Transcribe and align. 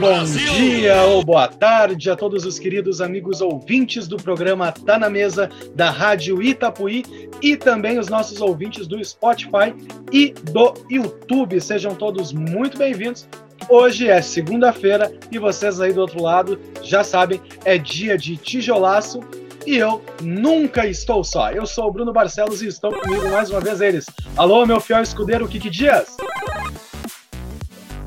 Bom 0.00 0.24
dia 0.24 1.02
ou 1.02 1.22
boa 1.22 1.46
tarde 1.46 2.08
a 2.08 2.16
todos 2.16 2.46
os 2.46 2.58
queridos 2.58 3.02
amigos 3.02 3.42
ouvintes 3.42 4.08
do 4.08 4.16
programa 4.16 4.72
Tá 4.72 4.98
na 4.98 5.10
Mesa 5.10 5.50
da 5.74 5.90
Rádio 5.90 6.42
Itapuí 6.42 7.04
e 7.42 7.54
também 7.54 7.98
os 7.98 8.08
nossos 8.08 8.40
ouvintes 8.40 8.86
do 8.86 9.04
Spotify 9.04 9.74
e 10.10 10.32
do 10.52 10.72
YouTube. 10.88 11.60
Sejam 11.60 11.94
todos 11.94 12.32
muito 12.32 12.78
bem-vindos. 12.78 13.28
Hoje 13.68 14.08
é 14.08 14.22
segunda-feira 14.22 15.12
e 15.30 15.38
vocês 15.38 15.82
aí 15.82 15.92
do 15.92 16.00
outro 16.00 16.22
lado 16.22 16.58
já 16.82 17.04
sabem, 17.04 17.38
é 17.66 17.76
dia 17.76 18.16
de 18.16 18.38
tijolaço 18.38 19.20
e 19.66 19.76
eu 19.76 20.02
nunca 20.22 20.86
estou 20.86 21.22
só. 21.22 21.50
Eu 21.50 21.66
sou 21.66 21.88
o 21.88 21.92
Bruno 21.92 22.10
Barcelos 22.10 22.62
e 22.62 22.68
estão 22.68 22.90
comigo 22.90 23.28
mais 23.30 23.50
uma 23.50 23.60
vez 23.60 23.82
eles. 23.82 24.06
Alô, 24.34 24.64
meu 24.64 24.80
fiel 24.80 25.02
escudeiro 25.02 25.46
Kiki 25.46 25.68
Dias. 25.68 26.16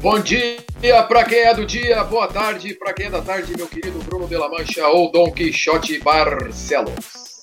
Bom 0.03 0.19
dia 0.19 0.57
para 1.07 1.23
quem 1.23 1.39
é 1.39 1.53
do 1.53 1.65
dia, 1.65 2.03
boa 2.03 2.27
tarde 2.27 2.73
para 2.73 2.91
quem 2.91 3.05
é 3.05 3.09
da 3.09 3.21
tarde, 3.21 3.53
meu 3.55 3.65
querido 3.65 3.99
Bruno 3.99 4.27
de 4.27 4.35
la 4.35 4.49
Mancha 4.49 4.85
ou 4.89 5.09
Dom 5.09 5.31
Quixote 5.31 5.97
Barcelos. 5.99 7.39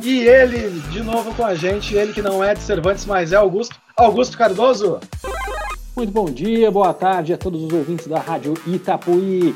E 0.00 0.20
ele, 0.20 0.70
de 0.92 1.02
novo 1.02 1.34
com 1.34 1.44
a 1.44 1.52
gente, 1.56 1.96
ele 1.96 2.12
que 2.12 2.22
não 2.22 2.44
é 2.44 2.54
de 2.54 2.60
Cervantes, 2.60 3.04
mas 3.06 3.32
é 3.32 3.36
Augusto, 3.36 3.74
Augusto 3.96 4.38
Cardoso. 4.38 5.00
Muito 5.96 6.12
bom 6.12 6.26
dia, 6.26 6.70
boa 6.70 6.94
tarde 6.94 7.32
a 7.32 7.36
todos 7.36 7.60
os 7.60 7.72
ouvintes 7.72 8.06
da 8.06 8.20
Rádio 8.20 8.54
Itapuí, 8.68 9.52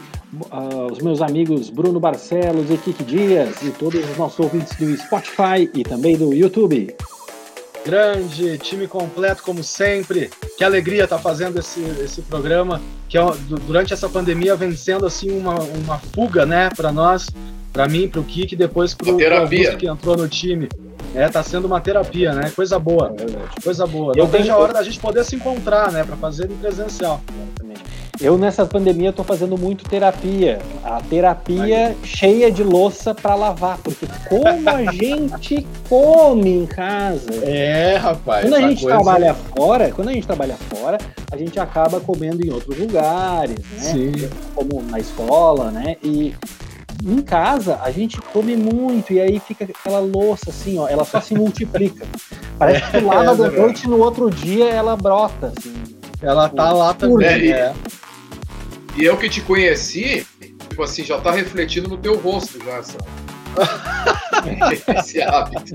uh, 0.50 0.90
os 0.90 0.98
meus 0.98 1.22
amigos 1.22 1.70
Bruno 1.70 2.00
Barcelos 2.00 2.68
e 2.68 2.76
Kiki 2.76 3.04
Dias 3.04 3.62
e 3.62 3.70
todos 3.70 4.04
os 4.10 4.16
nossos 4.16 4.40
ouvintes 4.40 4.76
do 4.76 4.96
Spotify 4.96 5.70
e 5.72 5.84
também 5.84 6.16
do 6.16 6.34
YouTube. 6.34 6.96
Grande, 7.84 8.56
time 8.58 8.86
completo 8.86 9.42
como 9.42 9.62
sempre. 9.62 10.30
Que 10.56 10.64
alegria 10.64 11.04
estar 11.04 11.16
tá 11.16 11.22
fazendo 11.22 11.58
esse, 11.58 11.80
esse 12.02 12.22
programa, 12.22 12.80
que 13.08 13.18
é, 13.18 13.22
durante 13.66 13.92
essa 13.92 14.08
pandemia 14.08 14.56
vem 14.56 14.74
sendo 14.74 15.04
assim 15.04 15.30
uma, 15.30 15.54
uma 15.60 15.98
fuga, 16.14 16.46
né, 16.46 16.70
para 16.74 16.90
nós, 16.90 17.28
para 17.72 17.86
mim, 17.86 18.08
para 18.08 18.20
o 18.20 18.24
Kiki, 18.24 18.56
depois 18.56 18.94
para 18.94 19.10
o 19.10 19.34
Augusto 19.34 19.76
que 19.76 19.86
entrou 19.86 20.16
no 20.16 20.28
time. 20.28 20.68
É, 21.14 21.28
tá 21.28 21.42
sendo 21.42 21.66
uma 21.66 21.80
terapia, 21.80 22.32
né? 22.32 22.50
Coisa 22.56 22.76
boa. 22.76 23.14
É 23.18 23.60
coisa 23.62 23.86
boa. 23.86 24.14
Eu 24.16 24.24
Não 24.24 24.30
vejo 24.30 24.50
a 24.50 24.56
hora 24.56 24.72
da 24.72 24.82
gente 24.82 24.98
poder 24.98 25.24
se 25.24 25.36
encontrar, 25.36 25.92
né? 25.92 26.02
Para 26.02 26.16
fazer 26.16 26.50
em 26.50 26.56
presencial. 26.56 27.22
Eu 28.20 28.38
nessa 28.38 28.64
pandemia 28.64 29.10
estou 29.10 29.24
fazendo 29.24 29.58
muito 29.58 29.84
terapia. 29.88 30.60
A 30.84 31.00
terapia 31.00 31.88
Aí. 31.88 31.96
cheia 32.04 32.50
de 32.50 32.62
louça 32.62 33.14
para 33.14 33.34
lavar, 33.34 33.78
porque 33.78 34.06
como 34.28 34.68
a 34.68 34.92
gente 34.92 35.66
come 35.88 36.58
em 36.58 36.66
casa. 36.66 37.44
É, 37.44 37.96
rapaz. 37.96 38.44
Quando 38.44 38.54
a 38.54 38.60
gente 38.60 38.82
coisa... 38.82 38.96
trabalha 38.96 39.34
fora, 39.34 39.90
quando 39.90 40.08
a 40.08 40.12
gente 40.12 40.26
trabalha 40.26 40.56
fora, 40.56 40.98
a 41.30 41.36
gente 41.36 41.58
acaba 41.58 42.00
comendo 42.00 42.46
em 42.46 42.50
outros 42.50 42.78
lugares, 42.78 43.56
né? 43.58 43.78
Sim. 43.78 44.12
Como 44.54 44.82
na 44.82 45.00
escola, 45.00 45.70
né? 45.70 45.96
E 46.02 46.34
em 47.04 47.20
casa 47.20 47.80
a 47.82 47.90
gente 47.90 48.20
come 48.32 48.56
muito 48.56 49.12
e 49.12 49.20
aí 49.20 49.40
fica 49.40 49.64
aquela 49.64 49.98
louça 49.98 50.50
assim, 50.50 50.78
ó, 50.78 50.88
ela 50.88 51.04
só 51.04 51.20
se 51.20 51.34
multiplica. 51.34 52.06
Parece 52.58 52.90
que 52.92 53.00
lava 53.00 53.32
é, 53.32 53.50
da 53.50 53.50
noite 53.50 53.84
e 53.84 53.88
no 53.88 53.98
outro 53.98 54.30
dia 54.30 54.70
ela 54.70 54.96
brota, 54.96 55.52
assim. 55.58 55.74
Ela 56.22 56.48
tá 56.48 56.72
lá 56.72 56.94
também. 56.94 57.52
É, 57.52 57.74
e 58.96 59.04
eu 59.04 59.16
que 59.16 59.28
te 59.28 59.40
conheci, 59.40 60.26
tipo 60.68 60.82
assim, 60.82 61.04
já 61.04 61.20
tá 61.20 61.30
refletindo 61.30 61.88
no 61.88 61.96
teu 61.96 62.16
rosto 62.16 62.58
já, 62.64 62.82
sabe? 62.82 63.04
Esse 64.98 65.22
hábito. 65.22 65.74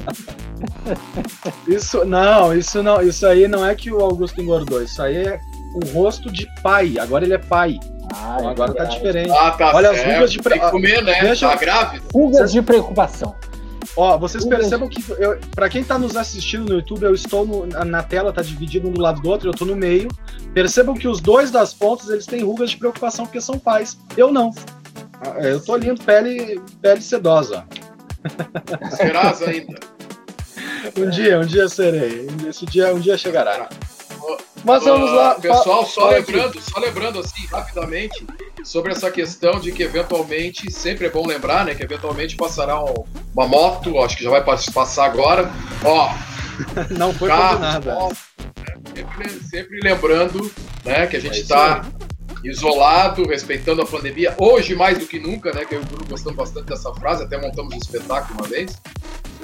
Isso 1.67 2.03
não, 2.05 2.53
isso 2.53 2.83
não, 2.83 3.01
isso 3.01 3.25
aí 3.25 3.47
não 3.47 3.65
é 3.65 3.73
que 3.75 3.91
o 3.91 4.01
Augusto 4.01 4.41
engordou, 4.41 4.81
isso 4.81 5.01
aí 5.01 5.17
é 5.17 5.39
o 5.75 5.85
rosto 5.93 6.31
de 6.31 6.47
pai. 6.61 6.97
Agora 6.99 7.23
ele 7.23 7.33
é 7.33 7.37
pai. 7.37 7.79
Ah, 8.13 8.37
então 8.39 8.49
agora 8.49 8.73
tá 8.73 8.85
diferente. 8.85 9.31
Ah, 9.31 9.51
tá 9.51 9.71
Olha 9.75 9.93
certo. 9.93 10.07
as 10.07 10.13
rugas 10.13 10.31
de 10.31 10.39
pre... 10.39 10.53
Tem 10.53 10.61
que 10.61 10.71
comer, 10.71 11.03
né? 11.03 11.21
Deixa... 11.21 11.47
Tá 11.47 11.55
grávida. 11.55 12.03
Rugas 12.13 12.51
de 12.51 12.61
preocupação. 12.61 13.35
Ó, 13.99 14.17
vocês 14.17 14.45
percebam 14.45 14.87
que, 14.87 15.03
para 15.53 15.67
quem 15.67 15.81
está 15.81 15.99
nos 15.99 16.15
assistindo 16.15 16.69
no 16.69 16.75
YouTube, 16.75 17.03
eu 17.03 17.13
estou 17.13 17.45
no, 17.45 17.65
na 17.65 18.01
tela, 18.01 18.31
tá 18.31 18.41
dividido 18.41 18.87
um 18.87 18.93
do 18.93 19.01
lado 19.01 19.21
do 19.21 19.27
outro, 19.27 19.49
eu 19.49 19.51
estou 19.51 19.67
no 19.67 19.75
meio. 19.75 20.07
Percebam 20.53 20.95
que 20.95 21.05
os 21.05 21.19
dois 21.19 21.51
das 21.51 21.73
pontas, 21.73 22.07
eles 22.07 22.25
têm 22.25 22.41
rugas 22.41 22.69
de 22.69 22.77
preocupação 22.77 23.25
porque 23.25 23.41
são 23.41 23.59
pais. 23.59 23.99
Eu 24.15 24.31
não. 24.31 24.51
Ah, 25.19 25.41
eu 25.41 25.61
tô 25.61 25.75
lindo, 25.75 26.01
pele, 26.01 26.61
pele 26.81 27.01
sedosa. 27.01 27.65
Serás 28.95 29.41
ainda. 29.41 29.77
um 30.97 31.09
dia, 31.09 31.37
um 31.37 31.45
dia 31.45 31.67
serei. 31.67 32.25
Esse 32.47 32.65
dia, 32.67 32.95
um 32.95 33.01
dia 33.01 33.17
chegará. 33.17 33.67
Mas 34.63 34.85
vamos 34.85 35.11
lá. 35.11 35.35
Pessoal, 35.35 35.85
só 35.85 36.09
lembrando, 36.09 36.61
só 36.61 36.79
lembrando 36.79 37.19
assim, 37.19 37.45
rapidamente, 37.47 38.25
sobre 38.63 38.91
essa 38.91 39.09
questão 39.09 39.59
de 39.59 39.71
que 39.71 39.83
eventualmente, 39.83 40.71
sempre 40.71 41.07
é 41.07 41.09
bom 41.09 41.25
lembrar, 41.25 41.65
né, 41.65 41.75
que 41.75 41.83
eventualmente 41.83 42.35
passará 42.35 42.83
um, 42.83 43.05
uma 43.33 43.47
moto, 43.47 43.99
acho 43.99 44.17
que 44.17 44.23
já 44.23 44.29
vai 44.29 44.43
passar 44.43 45.05
agora. 45.05 45.49
Ó, 45.83 46.09
não 46.97 47.13
foi 47.13 47.29
carro, 47.29 47.59
nada. 47.59 47.95
Né, 47.95 48.09
sempre, 48.95 49.29
sempre, 49.43 49.79
lembrando, 49.81 50.51
né, 50.83 51.07
que 51.07 51.17
a 51.17 51.21
gente 51.21 51.39
está 51.39 51.85
é 52.43 52.47
isolado, 52.47 53.27
respeitando 53.27 53.81
a 53.81 53.85
pandemia. 53.85 54.33
Hoje 54.37 54.75
mais 54.75 54.97
do 54.97 55.05
que 55.05 55.19
nunca, 55.19 55.53
né, 55.53 55.65
que 55.65 55.75
eu 55.75 55.81
e 55.81 55.83
o 55.83 55.85
Bruno 55.85 56.05
gostamos 56.09 56.37
bastante 56.37 56.67
dessa 56.67 56.93
frase, 56.93 57.23
até 57.23 57.39
montamos 57.39 57.73
um 57.73 57.77
espetáculo 57.77 58.39
uma 58.39 58.47
vez. 58.47 58.79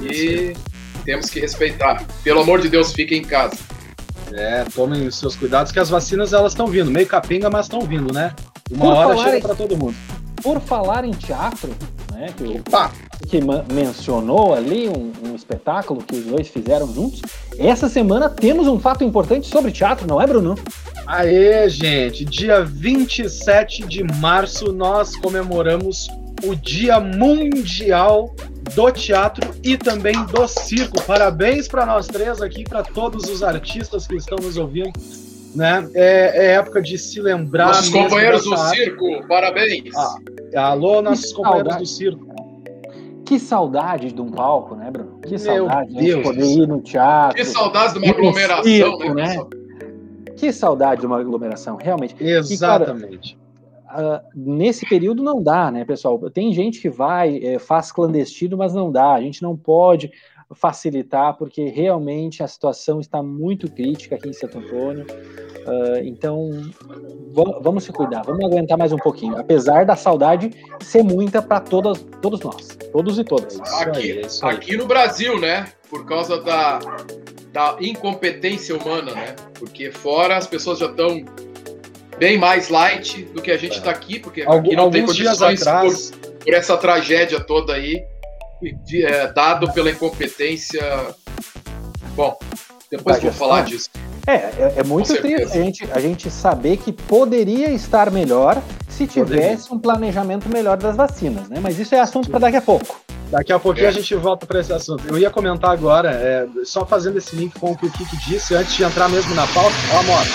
E 0.02 0.56
temos 1.04 1.30
que 1.30 1.40
respeitar. 1.40 2.04
Pelo 2.24 2.42
amor 2.42 2.62
de 2.62 2.70
Deus, 2.70 2.94
fiquem 2.94 3.20
em 3.20 3.26
casa. 3.26 3.58
É, 4.34 4.66
tomem 4.74 5.06
os 5.08 5.18
seus 5.18 5.36
cuidados, 5.36 5.72
que 5.72 5.80
as 5.80 5.90
vacinas 5.90 6.34
elas 6.34 6.54
estão 6.54 6.68
vindo, 6.68 6.90
meio 6.90 7.06
capenga, 7.06 7.50
mas 7.50 7.66
estão 7.68 7.82
vindo, 7.82 8.14
né? 8.14 8.34
Uma 8.72 8.86
Por 8.86 8.94
hora 8.94 9.18
chega 9.18 9.38
em... 9.38 9.42
para 9.42 9.56
todo 9.56 9.78
mundo. 9.78 9.96
Por 10.42 10.60
falar 10.60 11.06
em 11.06 11.12
teatro, 11.12 11.74
né, 12.12 12.34
que, 12.36 12.62
que 13.28 13.40
mencionou 13.72 14.54
ali 14.54 14.90
um, 14.90 15.12
um, 15.24 15.36
espetáculo 15.36 16.04
que 16.04 16.16
os 16.16 16.26
dois 16.26 16.48
fizeram 16.48 16.92
juntos, 16.94 17.22
essa 17.58 17.88
semana 17.88 18.30
temos 18.30 18.68
um 18.68 18.80
fato 18.80 19.04
importante 19.04 19.48
sobre 19.48 19.72
teatro, 19.72 20.08
não 20.08 20.22
é, 20.22 20.26
Bruno? 20.26 20.56
Aê, 21.06 21.70
gente! 21.70 22.26
Dia 22.26 22.64
27 22.64 23.86
de 23.86 24.04
março 24.04 24.72
nós 24.74 25.16
comemoramos 25.16 26.08
o 26.44 26.56
Dia 26.56 27.00
Mundial 27.00 28.36
do 28.74 28.92
Teatro 28.92 29.54
e 29.64 29.78
também 29.78 30.16
do 30.26 30.48
Circo. 30.48 31.02
Parabéns 31.04 31.68
para 31.68 31.86
nós 31.86 32.08
três 32.08 32.42
aqui, 32.42 32.64
para 32.64 32.84
todos 32.84 33.30
os 33.30 33.44
artistas 33.44 34.08
que 34.08 34.16
estão 34.16 34.38
nos 34.42 34.58
ouvindo. 34.58 34.92
Né? 35.56 35.90
É, 35.94 36.48
é 36.48 36.52
época 36.56 36.82
de 36.82 36.98
se 36.98 37.22
lembrar. 37.22 37.68
Nossos 37.68 37.90
companheiros 37.90 38.44
do 38.44 38.54
arte. 38.54 38.78
circo, 38.78 39.28
parabéns. 39.28 39.96
Ah, 40.56 40.70
alô, 40.70 41.02
nossos 41.02 41.32
que 41.32 41.36
companheiros 41.36 41.72
saudade. 41.72 41.84
do 41.84 41.88
circo. 41.88 42.36
Que 43.26 43.40
saudade 43.40 44.12
de 44.12 44.22
um 44.22 44.30
palco, 44.30 44.76
né, 44.76 44.92
Bruno? 44.92 45.20
Que 45.22 45.32
Meu 45.32 45.40
saudade 45.40 45.94
Deus. 45.96 46.18
de 46.18 46.22
poder 46.22 46.46
ir 46.46 46.68
no 46.68 46.80
teatro. 46.82 47.36
Que 47.36 47.46
saudade 47.46 47.94
de 47.94 48.00
uma 48.00 48.12
aglomeração, 48.12 48.64
circo, 48.64 49.14
né? 49.16 49.38
né? 49.38 49.46
Que 50.38 50.52
saudade 50.52 51.02
de 51.02 51.08
uma 51.08 51.20
aglomeração, 51.20 51.76
realmente. 51.76 52.16
Exatamente. 52.20 53.38
Uh, 53.86 54.20
nesse 54.36 54.88
período 54.88 55.24
não 55.24 55.42
dá, 55.42 55.72
né, 55.72 55.86
pessoal? 55.86 56.20
Tem 56.30 56.52
gente 56.54 56.82
que 56.82 56.90
vai, 56.90 57.40
é, 57.42 57.58
faz 57.58 57.92
clandestino, 57.92 58.58
mas 58.58 58.74
não 58.74 58.92
dá. 58.92 59.14
A 59.14 59.22
gente 59.22 59.42
não 59.42 59.56
pode 59.56 60.12
facilitar, 60.54 61.36
porque 61.38 61.70
realmente 61.70 62.44
a 62.44 62.48
situação 62.48 63.00
está 63.00 63.24
muito 63.24 63.70
crítica 63.72 64.16
aqui 64.16 64.30
em 64.30 64.34
Santo 64.34 64.60
Antônio. 64.60 65.06
Uh, 65.06 65.98
então, 66.04 66.52
vamos 67.62 67.86
se 67.86 67.92
cuidar, 67.92 68.22
vamos 68.22 68.46
aguentar 68.46 68.78
mais 68.78 68.94
um 68.94 68.98
pouquinho, 68.98 69.36
apesar 69.38 69.86
da 69.86 69.96
saudade 69.96 70.52
ser 70.82 71.04
muita 71.04 71.42
para 71.42 71.60
todos 71.60 72.40
nós, 72.42 72.78
todos 72.92 73.18
e 73.18 73.24
todas. 73.24 73.60
Aqui, 73.82 74.12
aí, 74.12 74.22
aqui 74.44 74.78
no 74.78 74.86
Brasil, 74.86 75.40
né? 75.40 75.68
Por 75.90 76.06
causa 76.06 76.40
da, 76.42 76.80
da 77.52 77.78
incompetência 77.80 78.78
humana, 78.78 79.14
né? 79.14 79.36
Porque 79.58 79.92
fora 79.92 80.38
as 80.38 80.46
pessoas 80.46 80.80
já 80.80 80.88
estão 80.88 81.26
bem 82.18 82.38
mais 82.38 82.70
light 82.70 83.24
do 83.34 83.42
que 83.42 83.52
a 83.52 83.58
gente 83.58 83.78
está 83.78 83.92
é. 83.92 83.94
aqui, 83.94 84.20
porque 84.20 84.44
aqui 84.44 84.76
não 84.76 84.92
tem 84.92 85.06
condições 85.06 85.62
atrás... 85.62 86.12
por, 86.12 86.36
por, 86.40 86.54
essa 86.54 86.78
tragédia 86.78 87.40
toda 87.40 87.74
aí, 87.74 88.06
de, 88.62 89.06
é, 89.06 89.32
dado 89.32 89.72
pela 89.72 89.92
incompetência. 89.92 90.82
Bom, 92.16 92.38
depois 92.90 93.22
vou 93.22 93.32
falar 93.32 93.64
disso. 93.64 93.90
É, 94.28 94.34
é, 94.34 94.74
é 94.78 94.84
muito 94.84 95.16
triste 95.16 95.44
a 95.44 95.64
gente, 95.64 95.88
a 95.92 96.00
gente 96.00 96.32
saber 96.32 96.78
que 96.78 96.92
poderia 96.92 97.70
estar 97.72 98.10
melhor 98.10 98.60
se 98.90 99.06
tivesse 99.06 99.68
poderia. 99.68 99.76
um 99.76 99.80
planejamento 99.80 100.50
melhor 100.50 100.78
das 100.78 100.96
vacinas, 100.96 101.48
né? 101.48 101.60
Mas 101.62 101.78
isso 101.78 101.94
é 101.94 102.00
assunto 102.00 102.30
para 102.30 102.40
daqui 102.40 102.58
a 102.58 102.62
pouco. 102.62 103.00
Daqui 103.30 103.54
a 103.54 103.60
pouquinho 103.60 103.86
é. 103.86 103.90
a 103.90 103.92
gente 103.92 104.16
volta 104.16 104.46
para 104.46 104.60
esse 104.62 104.74
assunto. 104.74 105.04
Eu 105.08 105.18
ia 105.18 105.30
comentar 105.30 105.72
agora, 105.72 106.12
é, 106.12 106.48
só 106.64 106.86
fazendo 106.86 107.18
esse 107.18 107.36
link 107.36 107.60
com 107.60 107.72
o 107.72 107.78
que 107.78 107.86
o 107.86 107.92
Kiki 107.92 108.18
disse, 108.28 108.56
antes 108.56 108.74
de 108.74 108.84
entrar 108.84 109.10
mesmo 109.10 109.36
na 109.36 109.46
pauta. 109.48 109.76
Ó, 109.94 110.00
amor, 110.00 110.26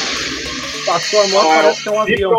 Passou 0.86 1.20
a 1.20 1.28
moto, 1.28 1.46
ah, 1.46 1.62
parece 1.62 1.82
que 1.82 1.88
é 1.88 1.92
um 1.92 2.00
avião. 2.00 2.32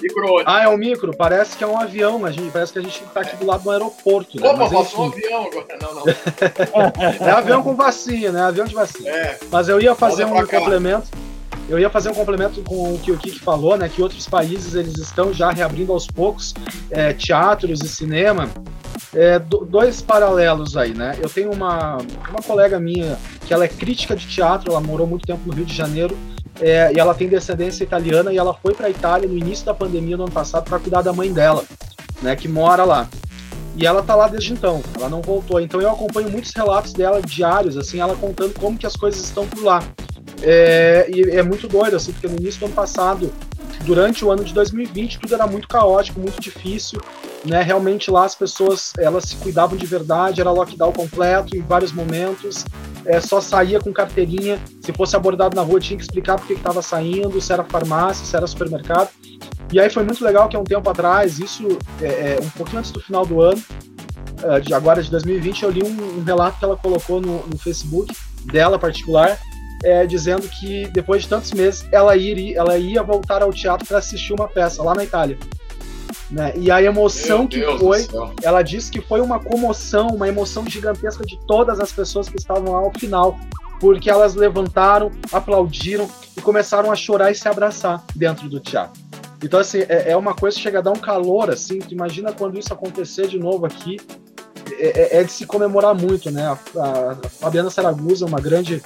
Micro 0.00 0.42
ah, 0.46 0.62
é 0.62 0.68
um 0.68 0.76
micro? 0.76 1.16
Parece 1.16 1.56
que 1.56 1.64
é 1.64 1.66
um 1.66 1.78
avião, 1.78 2.18
mas 2.18 2.34
gente, 2.34 2.50
parece 2.50 2.72
que 2.72 2.78
a 2.78 2.82
gente 2.82 3.02
tá 3.12 3.20
aqui 3.20 3.36
do 3.36 3.44
lado 3.44 3.64
do 3.64 3.70
aeroporto. 3.70 4.40
Né? 4.40 4.48
Opa, 4.48 4.70
passou 4.70 5.06
um 5.06 5.08
avião 5.08 5.46
agora. 5.46 5.78
Não, 5.80 5.94
não. 5.94 6.04
é 7.26 7.30
avião 7.30 7.62
com 7.62 7.74
vacina, 7.74 8.32
né? 8.32 8.42
Avião 8.42 8.66
de 8.66 8.74
vacina. 8.74 9.08
É. 9.08 9.38
Mas 9.50 9.68
eu 9.68 9.80
ia 9.80 9.94
fazer 9.94 10.24
um 10.24 10.46
complemento. 10.46 11.08
eu 11.68 11.78
ia 11.78 11.90
fazer 11.90 12.10
um 12.10 12.14
complemento 12.14 12.62
com 12.62 12.94
o 12.94 12.98
que 12.98 13.10
o 13.10 13.18
Kiki 13.18 13.40
falou, 13.40 13.76
né? 13.76 13.88
Que 13.88 14.00
outros 14.00 14.28
países 14.28 14.74
eles 14.74 14.96
estão 14.98 15.32
já 15.32 15.50
reabrindo 15.50 15.92
aos 15.92 16.06
poucos 16.06 16.54
é, 16.90 17.12
teatros 17.12 17.80
e 17.82 17.88
cinema. 17.88 18.48
É, 19.14 19.38
dois 19.38 20.02
paralelos 20.02 20.76
aí, 20.76 20.94
né? 20.94 21.16
Eu 21.20 21.30
tenho 21.30 21.50
uma, 21.50 21.98
uma 22.28 22.42
colega 22.46 22.78
minha 22.78 23.18
que 23.46 23.54
ela 23.54 23.64
é 23.64 23.68
crítica 23.68 24.14
de 24.14 24.28
teatro, 24.28 24.70
ela 24.70 24.80
morou 24.80 25.06
muito 25.06 25.26
tempo 25.26 25.40
no 25.46 25.52
Rio 25.52 25.64
de 25.64 25.74
Janeiro 25.74 26.16
é, 26.60 26.92
e 26.92 26.98
ela 26.98 27.14
tem 27.14 27.28
descendência 27.28 27.84
italiana 27.84 28.32
e 28.32 28.36
ela 28.36 28.54
foi 28.54 28.74
para 28.74 28.88
a 28.88 28.90
Itália 28.90 29.28
no 29.28 29.36
início 29.36 29.64
da 29.64 29.74
pandemia 29.74 30.16
no 30.16 30.24
ano 30.24 30.32
passado 30.32 30.64
para 30.64 30.78
cuidar 30.78 31.02
da 31.02 31.12
mãe 31.12 31.32
dela, 31.32 31.64
né? 32.22 32.34
Que 32.34 32.48
mora 32.48 32.84
lá. 32.84 33.08
E 33.76 33.86
ela 33.86 34.02
tá 34.02 34.16
lá 34.16 34.26
desde 34.26 34.52
então, 34.52 34.82
ela 34.96 35.08
não 35.08 35.22
voltou. 35.22 35.60
Então 35.60 35.80
eu 35.80 35.90
acompanho 35.90 36.28
muitos 36.30 36.52
relatos 36.52 36.92
dela 36.92 37.22
diários, 37.22 37.76
assim, 37.76 38.00
ela 38.00 38.16
contando 38.16 38.52
como 38.58 38.76
que 38.76 38.86
as 38.86 38.96
coisas 38.96 39.22
estão 39.22 39.46
por 39.46 39.62
lá. 39.62 39.82
É, 40.42 41.08
e 41.08 41.36
é 41.36 41.42
muito 41.42 41.68
doido, 41.68 41.96
assim, 41.96 42.12
porque 42.12 42.26
no 42.26 42.36
início 42.36 42.58
do 42.60 42.66
ano 42.66 42.74
passado, 42.74 43.32
durante 43.88 44.22
o 44.22 44.30
ano 44.30 44.44
de 44.44 44.52
2020, 44.52 45.18
tudo 45.18 45.34
era 45.34 45.46
muito 45.46 45.66
caótico, 45.66 46.20
muito 46.20 46.38
difícil, 46.38 47.00
né? 47.42 47.62
Realmente 47.62 48.10
lá 48.10 48.26
as 48.26 48.34
pessoas, 48.34 48.92
elas 48.98 49.24
se 49.24 49.36
cuidavam 49.36 49.78
de 49.78 49.86
verdade, 49.86 50.42
era 50.42 50.50
lockdown 50.50 50.92
completo 50.92 51.56
em 51.56 51.62
vários 51.62 51.90
momentos, 51.90 52.66
é, 53.06 53.18
só 53.18 53.40
saía 53.40 53.80
com 53.80 53.90
carteirinha, 53.90 54.60
se 54.82 54.92
fosse 54.92 55.16
abordado 55.16 55.56
na 55.56 55.62
rua 55.62 55.80
tinha 55.80 55.96
que 55.96 56.02
explicar 56.02 56.36
por 56.36 56.46
que 56.46 56.52
estava 56.52 56.82
saindo, 56.82 57.40
se 57.40 57.50
era 57.50 57.64
farmácia, 57.64 58.26
se 58.26 58.36
era 58.36 58.46
supermercado. 58.46 59.08
E 59.72 59.80
aí 59.80 59.88
foi 59.88 60.04
muito 60.04 60.22
legal 60.22 60.50
que 60.50 60.56
há 60.56 60.60
um 60.60 60.64
tempo 60.64 60.88
atrás, 60.90 61.38
isso 61.38 61.78
é, 62.02 62.06
é, 62.06 62.38
um 62.42 62.50
pouquinho 62.50 62.80
antes 62.80 62.90
do 62.90 63.00
final 63.00 63.24
do 63.24 63.40
ano, 63.40 63.62
uh, 64.42 64.60
de 64.60 64.74
agora 64.74 65.02
de 65.02 65.10
2020, 65.10 65.62
eu 65.62 65.70
li 65.70 65.82
um, 65.82 66.18
um 66.18 66.22
relato 66.22 66.58
que 66.58 66.64
ela 66.66 66.76
colocou 66.76 67.22
no, 67.22 67.46
no 67.46 67.56
Facebook 67.56 68.14
dela 68.52 68.78
particular, 68.78 69.38
é, 69.82 70.06
dizendo 70.06 70.48
que 70.48 70.86
depois 70.88 71.22
de 71.22 71.28
tantos 71.28 71.52
meses 71.52 71.86
ela 71.92 72.16
iria, 72.16 72.58
ela 72.58 72.76
ia 72.76 73.02
voltar 73.02 73.42
ao 73.42 73.52
teatro 73.52 73.86
para 73.86 73.98
assistir 73.98 74.32
uma 74.32 74.48
peça 74.48 74.82
lá 74.82 74.94
na 74.94 75.04
Itália. 75.04 75.38
Né? 76.30 76.52
E 76.56 76.70
a 76.70 76.82
emoção 76.82 77.40
Meu 77.40 77.48
que 77.48 77.60
Deus 77.60 77.80
foi, 77.80 78.06
ela 78.42 78.62
disse 78.62 78.90
que 78.90 79.00
foi 79.00 79.20
uma 79.20 79.40
comoção, 79.40 80.08
uma 80.08 80.28
emoção 80.28 80.68
gigantesca 80.68 81.24
de 81.24 81.38
todas 81.46 81.80
as 81.80 81.90
pessoas 81.90 82.28
que 82.28 82.36
estavam 82.36 82.72
lá 82.72 82.80
ao 82.80 82.92
final, 82.92 83.38
porque 83.80 84.10
elas 84.10 84.34
levantaram, 84.34 85.10
aplaudiram 85.32 86.08
e 86.36 86.40
começaram 86.40 86.90
a 86.90 86.96
chorar 86.96 87.30
e 87.30 87.34
se 87.34 87.48
abraçar 87.48 88.04
dentro 88.14 88.48
do 88.48 88.60
teatro. 88.60 89.00
Então, 89.42 89.60
assim, 89.60 89.78
é, 89.88 90.10
é 90.10 90.16
uma 90.16 90.34
coisa 90.34 90.56
que 90.56 90.62
chega 90.62 90.80
a 90.80 90.82
dar 90.82 90.90
um 90.90 90.98
calor, 90.98 91.48
assim, 91.48 91.78
tu 91.78 91.94
imagina 91.94 92.32
quando 92.32 92.58
isso 92.58 92.72
acontecer 92.72 93.28
de 93.28 93.38
novo 93.38 93.64
aqui, 93.64 93.98
é, 94.72 95.16
é, 95.16 95.20
é 95.20 95.24
de 95.24 95.32
se 95.32 95.46
comemorar 95.46 95.94
muito, 95.94 96.30
né? 96.30 96.46
A, 96.46 96.80
a, 96.80 97.12
a 97.12 97.28
Fabiana 97.28 97.70
Saragusa, 97.70 98.26
uma 98.26 98.40
grande 98.40 98.82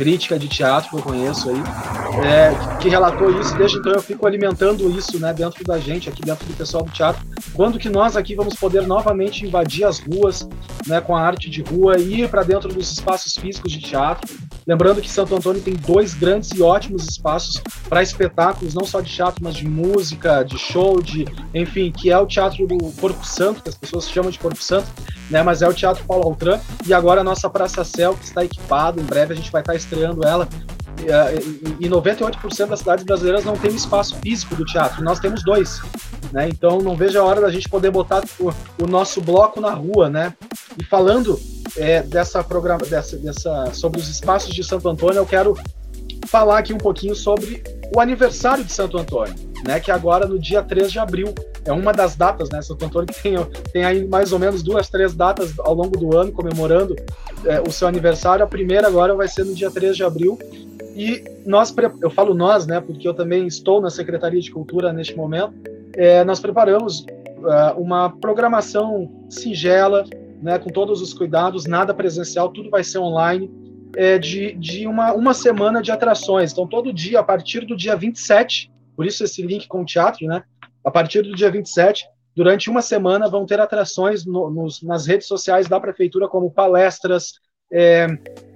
crítica 0.00 0.38
de 0.38 0.48
teatro 0.48 0.88
que 0.88 0.96
eu 0.96 1.02
conheço 1.02 1.50
aí, 1.50 1.62
é, 2.24 2.78
que 2.78 2.88
relatou 2.88 3.38
isso, 3.38 3.54
desde 3.58 3.76
então 3.76 3.92
eu 3.92 4.00
fico 4.00 4.26
alimentando 4.26 4.90
isso 4.98 5.20
né, 5.20 5.30
dentro 5.30 5.62
da 5.62 5.78
gente, 5.78 6.08
aqui 6.08 6.22
dentro 6.22 6.46
do 6.46 6.54
pessoal 6.54 6.82
do 6.82 6.90
teatro. 6.90 7.22
Quando 7.52 7.78
que 7.78 7.90
nós 7.90 8.16
aqui 8.16 8.34
vamos 8.34 8.54
poder 8.54 8.86
novamente 8.86 9.44
invadir 9.44 9.84
as 9.84 9.98
ruas 9.98 10.48
né, 10.86 11.02
com 11.02 11.14
a 11.14 11.20
arte 11.20 11.50
de 11.50 11.60
rua 11.60 11.98
ir 11.98 12.30
para 12.30 12.42
dentro 12.42 12.72
dos 12.72 12.90
espaços 12.90 13.36
físicos 13.36 13.72
de 13.72 13.80
teatro? 13.80 14.34
Lembrando 14.70 15.02
que 15.02 15.10
Santo 15.10 15.34
Antônio 15.34 15.60
tem 15.60 15.74
dois 15.74 16.14
grandes 16.14 16.52
e 16.52 16.62
ótimos 16.62 17.02
espaços 17.02 17.60
para 17.88 18.04
espetáculos, 18.04 18.72
não 18.72 18.84
só 18.84 19.00
de 19.00 19.12
teatro, 19.12 19.42
mas 19.42 19.56
de 19.56 19.66
música, 19.66 20.44
de 20.44 20.56
show, 20.56 21.02
de 21.02 21.26
enfim, 21.52 21.90
que 21.90 22.08
é 22.08 22.16
o 22.16 22.24
Teatro 22.24 22.68
do 22.68 22.78
Corpo 22.92 23.26
Santo, 23.26 23.64
que 23.64 23.68
as 23.68 23.74
pessoas 23.74 24.08
chamam 24.08 24.30
de 24.30 24.38
Corpo 24.38 24.62
Santo, 24.62 24.86
né? 25.28 25.42
Mas 25.42 25.60
é 25.60 25.68
o 25.68 25.74
Teatro 25.74 26.04
Paulo 26.04 26.22
Altran 26.22 26.60
e 26.86 26.94
agora 26.94 27.22
a 27.22 27.24
nossa 27.24 27.50
Praça 27.50 27.82
Céu 27.82 28.14
que 28.14 28.24
está 28.24 28.44
equipado. 28.44 29.00
Em 29.00 29.04
breve 29.04 29.32
a 29.32 29.36
gente 29.36 29.50
vai 29.50 29.60
estar 29.60 29.74
estreando 29.74 30.24
ela. 30.24 30.48
E 31.80 31.88
98% 31.88 32.66
das 32.68 32.78
cidades 32.78 33.04
brasileiras 33.04 33.44
não 33.44 33.56
tem 33.56 33.74
espaço 33.74 34.20
físico 34.22 34.54
do 34.54 34.64
teatro. 34.64 35.02
Nós 35.02 35.18
temos 35.18 35.42
dois. 35.42 35.82
Né? 36.30 36.48
Então 36.48 36.78
não 36.78 36.94
vejo 36.94 37.18
a 37.18 37.24
hora 37.24 37.40
da 37.40 37.50
gente 37.50 37.68
poder 37.68 37.90
botar 37.90 38.22
o, 38.38 38.52
o 38.80 38.86
nosso 38.86 39.20
bloco 39.20 39.60
na 39.60 39.74
rua, 39.74 40.08
né? 40.08 40.32
E 40.78 40.84
falando 40.84 41.40
é, 41.76 42.02
dessa 42.02 42.42
programa, 42.42 42.84
dessa, 42.86 43.16
dessa, 43.16 43.72
sobre 43.72 44.00
os 44.00 44.08
espaços 44.08 44.54
de 44.54 44.62
Santo 44.64 44.88
Antônio, 44.88 45.18
eu 45.18 45.26
quero 45.26 45.56
falar 46.26 46.58
aqui 46.58 46.72
um 46.72 46.78
pouquinho 46.78 47.14
sobre 47.14 47.62
o 47.94 48.00
aniversário 48.00 48.64
de 48.64 48.72
Santo 48.72 48.96
Antônio, 48.96 49.34
né? 49.66 49.80
Que 49.80 49.90
agora 49.90 50.26
no 50.26 50.38
dia 50.38 50.62
3 50.62 50.92
de 50.92 50.98
abril 50.98 51.34
é 51.64 51.72
uma 51.72 51.92
das 51.92 52.14
datas, 52.14 52.48
né? 52.50 52.62
Santo 52.62 52.84
Antônio 52.84 53.08
tem, 53.22 53.34
tem 53.72 53.84
aí 53.84 54.06
mais 54.06 54.32
ou 54.32 54.38
menos 54.38 54.62
duas, 54.62 54.88
três 54.88 55.14
datas 55.14 55.52
ao 55.58 55.74
longo 55.74 55.96
do 55.98 56.16
ano 56.16 56.32
comemorando 56.32 56.94
é, 57.44 57.60
o 57.60 57.70
seu 57.70 57.88
aniversário. 57.88 58.44
A 58.44 58.48
primeira 58.48 58.86
agora 58.86 59.14
vai 59.14 59.28
ser 59.28 59.44
no 59.44 59.54
dia 59.54 59.70
3 59.70 59.96
de 59.96 60.04
abril. 60.04 60.38
E 60.94 61.24
nós, 61.46 61.74
eu 62.00 62.10
falo 62.10 62.34
nós, 62.34 62.66
né? 62.66 62.80
Porque 62.80 63.06
eu 63.06 63.14
também 63.14 63.46
estou 63.46 63.80
na 63.80 63.90
Secretaria 63.90 64.40
de 64.40 64.50
Cultura 64.50 64.92
neste 64.92 65.16
momento. 65.16 65.52
É, 65.94 66.22
nós 66.24 66.38
preparamos 66.40 67.00
uh, 67.00 67.78
uma 67.80 68.10
programação 68.10 69.10
singela, 69.28 70.04
né, 70.42 70.58
com 70.58 70.70
todos 70.70 71.00
os 71.00 71.12
cuidados, 71.12 71.66
nada 71.66 71.94
presencial, 71.94 72.48
tudo 72.48 72.70
vai 72.70 72.82
ser 72.82 72.98
online, 72.98 73.50
é, 73.96 74.18
de, 74.18 74.52
de 74.54 74.86
uma, 74.86 75.12
uma 75.12 75.34
semana 75.34 75.82
de 75.82 75.90
atrações. 75.90 76.52
Então, 76.52 76.66
todo 76.66 76.92
dia, 76.92 77.20
a 77.20 77.22
partir 77.22 77.66
do 77.66 77.76
dia 77.76 77.96
27, 77.96 78.70
por 78.96 79.06
isso 79.06 79.24
esse 79.24 79.42
link 79.42 79.66
com 79.66 79.82
o 79.82 79.84
teatro, 79.84 80.26
né? 80.26 80.42
A 80.84 80.90
partir 80.90 81.22
do 81.22 81.34
dia 81.34 81.50
27, 81.50 82.06
durante 82.34 82.70
uma 82.70 82.82
semana, 82.82 83.28
vão 83.28 83.44
ter 83.44 83.60
atrações 83.60 84.24
no, 84.24 84.50
nos, 84.50 84.82
nas 84.82 85.06
redes 85.06 85.26
sociais 85.26 85.68
da 85.68 85.80
prefeitura, 85.80 86.28
como 86.28 86.50
palestras, 86.50 87.34
é, 87.72 88.06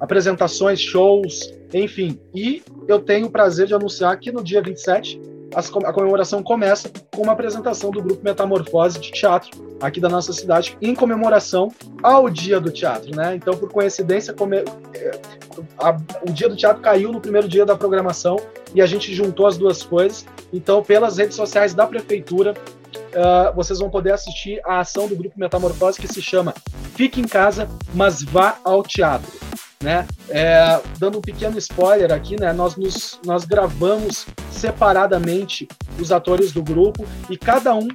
apresentações, 0.01 0.81
shows, 0.81 1.53
enfim. 1.73 2.19
E 2.35 2.63
eu 2.89 3.01
tenho 3.01 3.27
o 3.27 3.31
prazer 3.31 3.67
de 3.67 3.75
anunciar 3.75 4.19
que 4.19 4.33
no 4.33 4.43
dia 4.43 4.63
27 4.63 5.21
a 5.55 5.93
comemoração 5.93 6.43
começa 6.43 6.91
com 7.15 7.23
uma 7.23 7.33
apresentação 7.33 7.91
do 7.91 8.03
grupo 8.03 8.25
Metamorfose 8.25 8.99
de 8.99 9.11
Teatro, 9.11 9.51
aqui 9.81 10.01
da 10.01 10.09
nossa 10.09 10.33
cidade, 10.33 10.77
em 10.83 10.95
comemoração 10.95 11.73
ao 12.03 12.29
Dia 12.29 12.61
do 12.61 12.71
Teatro, 12.71 13.15
né? 13.15 13.37
Então, 13.37 13.57
por 13.57 13.71
coincidência, 13.71 14.35
come... 14.35 14.59
É, 14.59 15.21
a... 15.79 15.97
o 16.29 16.33
Dia 16.33 16.49
do 16.49 16.57
Teatro 16.57 16.83
caiu 16.83 17.13
no 17.13 17.21
primeiro 17.21 17.49
dia 17.49 17.65
da 17.65 17.77
programação 17.77 18.37
e 18.75 18.83
a 18.83 18.87
gente 18.87 19.15
juntou 19.15 19.47
as 19.47 19.57
duas 19.57 19.83
coisas. 19.83 20.27
Então, 20.53 20.83
pelas 20.83 21.19
redes 21.19 21.37
sociais 21.37 21.75
da 21.75 21.87
prefeitura, 21.87 22.55
uh, 22.55 23.55
vocês 23.55 23.79
vão 23.79 23.89
poder 23.89 24.13
assistir 24.13 24.61
a 24.65 24.81
ação 24.81 25.07
do 25.07 25.15
grupo 25.15 25.39
Metamorfose 25.39 26.01
que 26.01 26.09
se 26.09 26.21
chama 26.21 26.55
Fique 26.97 27.21
em 27.21 27.29
Casa, 27.29 27.69
mas 27.95 28.23
vá 28.23 28.59
ao 28.65 28.83
teatro 28.83 29.31
né? 29.85 30.07
É, 30.31 30.81
dando 30.99 31.19
um 31.19 31.21
pequeno 31.21 31.59
spoiler 31.59 32.11
aqui, 32.11 32.41
né? 32.41 32.53
Nós, 32.53 32.75
nos, 32.75 33.21
nós 33.25 33.45
gravamos 33.45 34.27
separadamente 34.51 35.69
os 36.01 36.11
atores 36.11 36.53
do 36.53 36.63
grupo 36.63 37.05
e 37.29 37.37
cada 37.37 37.75
um 37.75 37.87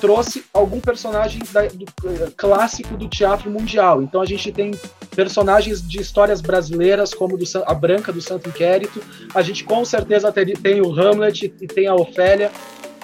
trouxe 0.00 0.44
algum 0.54 0.80
personagem 0.80 1.42
da, 1.52 1.66
do, 1.66 1.84
uh, 1.84 2.32
clássico 2.36 2.96
do 2.96 3.08
teatro 3.08 3.50
mundial. 3.50 4.02
Então 4.02 4.22
a 4.22 4.26
gente 4.26 4.50
tem 4.50 4.72
personagens 5.14 5.86
de 5.86 6.00
histórias 6.00 6.40
brasileiras, 6.40 7.12
como 7.12 7.36
do, 7.36 7.44
a 7.66 7.74
Branca 7.74 8.10
do 8.10 8.22
Santo 8.22 8.48
Inquérito. 8.48 9.02
A 9.34 9.42
gente 9.42 9.64
com 9.64 9.84
certeza 9.84 10.32
tem, 10.32 10.46
tem 10.54 10.80
o 10.80 10.98
Hamlet 10.98 11.54
e 11.60 11.66
tem 11.66 11.86
a 11.86 11.94
Ofélia. 11.94 12.50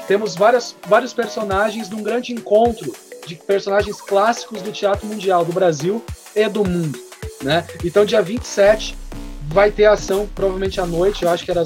Temos 0.08 0.34
várias, 0.34 0.74
vários 0.88 1.12
personagens 1.12 1.90
num 1.90 2.02
grande 2.02 2.32
encontro 2.32 2.92
de 3.26 3.34
personagens 3.34 4.00
clássicos 4.00 4.62
do 4.62 4.72
teatro 4.72 5.06
mundial, 5.06 5.44
do 5.44 5.52
Brasil 5.52 6.02
e 6.34 6.48
do 6.48 6.64
mundo. 6.64 7.09
Né? 7.42 7.64
Então, 7.84 8.04
dia 8.04 8.20
27 8.22 8.96
vai 9.52 9.70
ter 9.70 9.86
ação, 9.86 10.28
provavelmente 10.32 10.80
à 10.80 10.86
noite, 10.86 11.24
eu 11.24 11.30
acho 11.30 11.44
que 11.44 11.50
era 11.50 11.64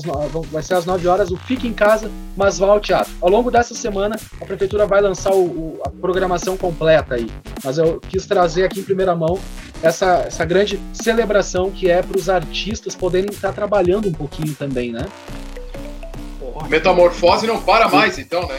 vai 0.50 0.62
ser 0.62 0.74
às 0.74 0.86
9 0.86 1.06
horas, 1.06 1.30
o 1.30 1.36
Fique 1.36 1.68
em 1.68 1.72
Casa, 1.72 2.10
mas 2.36 2.58
vá 2.58 2.68
ao 2.68 2.80
teatro. 2.80 3.12
Ao 3.20 3.28
longo 3.28 3.50
dessa 3.50 3.74
semana, 3.74 4.16
a 4.40 4.44
prefeitura 4.44 4.86
vai 4.86 5.02
lançar 5.02 5.32
o, 5.32 5.44
o, 5.44 5.80
a 5.84 5.90
programação 5.90 6.56
completa 6.56 7.16
aí. 7.16 7.30
Mas 7.62 7.76
eu 7.76 8.00
quis 8.00 8.24
trazer 8.24 8.64
aqui 8.64 8.80
em 8.80 8.84
primeira 8.84 9.14
mão 9.14 9.38
essa, 9.82 10.24
essa 10.26 10.44
grande 10.44 10.80
celebração 10.94 11.70
que 11.70 11.90
é 11.90 12.02
para 12.02 12.16
os 12.16 12.30
artistas 12.30 12.94
poderem 12.94 13.30
estar 13.30 13.52
trabalhando 13.52 14.08
um 14.08 14.12
pouquinho 14.12 14.54
também, 14.54 14.90
né? 14.90 15.06
Metamorfose 16.68 17.46
não 17.46 17.60
para 17.60 17.88
mais, 17.88 18.18
então, 18.18 18.46
né? 18.48 18.58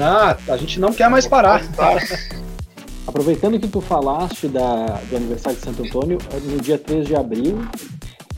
Ah, 0.00 0.36
a 0.48 0.56
gente 0.56 0.80
não 0.80 0.92
quer 0.92 1.08
mais 1.08 1.26
parar. 1.26 1.62
Aproveitando 3.08 3.58
que 3.58 3.66
tu 3.66 3.80
falaste 3.80 4.48
da, 4.48 5.00
do 5.08 5.16
aniversário 5.16 5.58
de 5.58 5.64
Santo 5.64 5.82
Antônio, 5.82 6.18
no 6.44 6.60
dia 6.60 6.76
3 6.76 7.06
de 7.06 7.16
abril 7.16 7.58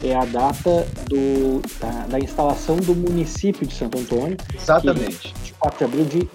é 0.01 0.15
a 0.15 0.25
data 0.25 0.87
do, 1.09 1.61
da, 1.81 2.07
da 2.07 2.19
instalação 2.21 2.77
do 2.77 2.95
município 2.95 3.67
de 3.67 3.75
Santo 3.75 3.99
Antônio. 3.99 4.37
Exatamente. 4.55 5.35
Que, 5.43 5.53
4 5.55 5.79
de 5.79 5.85
abril 5.85 6.05
de 6.05 6.29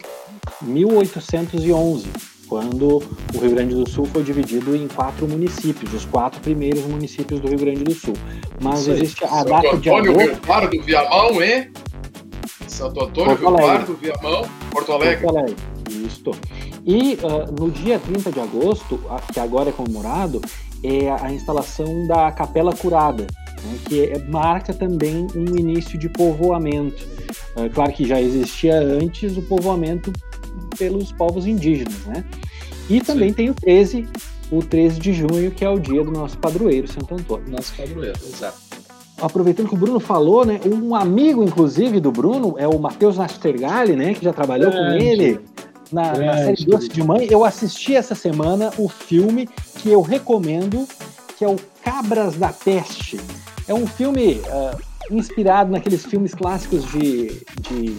1811, 0.61 2.09
quando 2.49 3.01
o 3.33 3.39
Rio 3.39 3.51
Grande 3.51 3.73
do 3.73 3.89
Sul 3.89 4.05
foi 4.05 4.21
dividido 4.21 4.75
em 4.75 4.89
quatro 4.89 5.25
municípios, 5.29 5.93
os 5.93 6.03
quatro 6.03 6.41
primeiros 6.41 6.83
municípios 6.83 7.39
do 7.39 7.47
Rio 7.47 7.59
Grande 7.59 7.85
do 7.85 7.93
Sul. 7.93 8.15
Mas 8.61 8.85
existe 8.85 9.23
a 9.23 9.29
Santo 9.29 9.49
data 9.49 9.67
Antônio, 9.69 9.81
de 9.81 9.89
agosto... 9.89 10.19
Rio 10.19 10.37
Pardo, 10.41 10.81
Viamão 10.81 11.41
e... 11.41 11.71
Santo 12.67 13.01
Antônio, 13.01 13.35
Rio 13.35 13.55
Pardo, 13.55 13.95
Viamão, 13.95 14.45
Porto 14.71 14.91
Alegre. 14.91 15.23
Porto 15.23 15.37
Alegre, 15.37 15.55
isso. 16.05 16.31
E 16.85 17.15
uh, 17.15 17.51
no 17.59 17.71
dia 17.71 17.97
30 17.97 18.31
de 18.31 18.39
agosto, 18.39 18.99
que 19.33 19.39
agora 19.39 19.69
é 19.69 19.73
comemorado, 19.73 20.39
é 20.83 21.09
a 21.09 21.33
instalação 21.33 22.05
da 22.05 22.31
Capela 22.31 22.75
Curada, 22.75 23.25
né, 23.63 23.77
que 23.85 24.03
é, 24.03 24.19
marca 24.25 24.71
também 24.71 25.25
um 25.35 25.57
início 25.57 25.97
de 25.97 26.07
povoamento. 26.07 27.03
É, 27.55 27.67
claro 27.69 27.91
que 27.91 28.05
já 28.05 28.21
existia 28.21 28.79
antes 28.79 29.35
o 29.35 29.41
povoamento 29.41 30.13
pelos 30.77 31.11
povos 31.11 31.47
indígenas, 31.47 32.05
né? 32.05 32.23
E 32.87 33.01
também 33.01 33.29
Sim. 33.29 33.35
tem 33.35 33.49
o 33.49 33.53
13, 33.55 34.07
o 34.51 34.59
13 34.59 34.99
de 34.99 35.11
junho, 35.11 35.49
que 35.49 35.65
é 35.65 35.69
o 35.69 35.79
dia 35.79 36.03
do 36.03 36.11
nosso 36.11 36.37
padroeiro, 36.37 36.87
Santo 36.87 37.15
Antônio. 37.15 37.49
Nosso 37.49 37.73
padroeiro, 37.75 38.19
exato. 38.23 38.59
Aproveitando 39.19 39.69
que 39.69 39.73
o 39.73 39.77
Bruno 39.77 39.99
falou, 39.99 40.45
né? 40.45 40.59
Um 40.65 40.93
amigo, 40.93 41.43
inclusive, 41.43 41.99
do 41.99 42.11
Bruno 42.11 42.55
é 42.59 42.67
o 42.67 42.77
Matheus 42.77 43.17
Nastergalli, 43.17 43.95
né? 43.95 44.13
Que 44.13 44.23
já 44.23 44.33
trabalhou 44.33 44.71
com 44.71 44.91
ele 44.91 45.39
na, 45.91 46.13
na 46.13 46.37
série 46.37 46.65
Doce 46.65 46.89
de 46.89 47.03
Mãe. 47.03 47.27
Eu 47.29 47.43
assisti 47.43 47.95
essa 47.95 48.15
semana 48.15 48.71
o 48.77 48.89
filme 48.89 49.47
que 49.79 49.89
eu 49.89 50.01
recomendo, 50.01 50.87
que 51.37 51.43
é 51.43 51.47
o 51.47 51.55
Cabras 51.83 52.35
da 52.35 52.49
Peste. 52.49 53.19
É 53.67 53.73
um 53.73 53.87
filme 53.87 54.41
uh, 54.45 54.77
inspirado 55.11 55.71
naqueles 55.71 56.05
filmes 56.05 56.33
clássicos 56.33 56.85
de, 56.91 57.41
de 57.59 57.97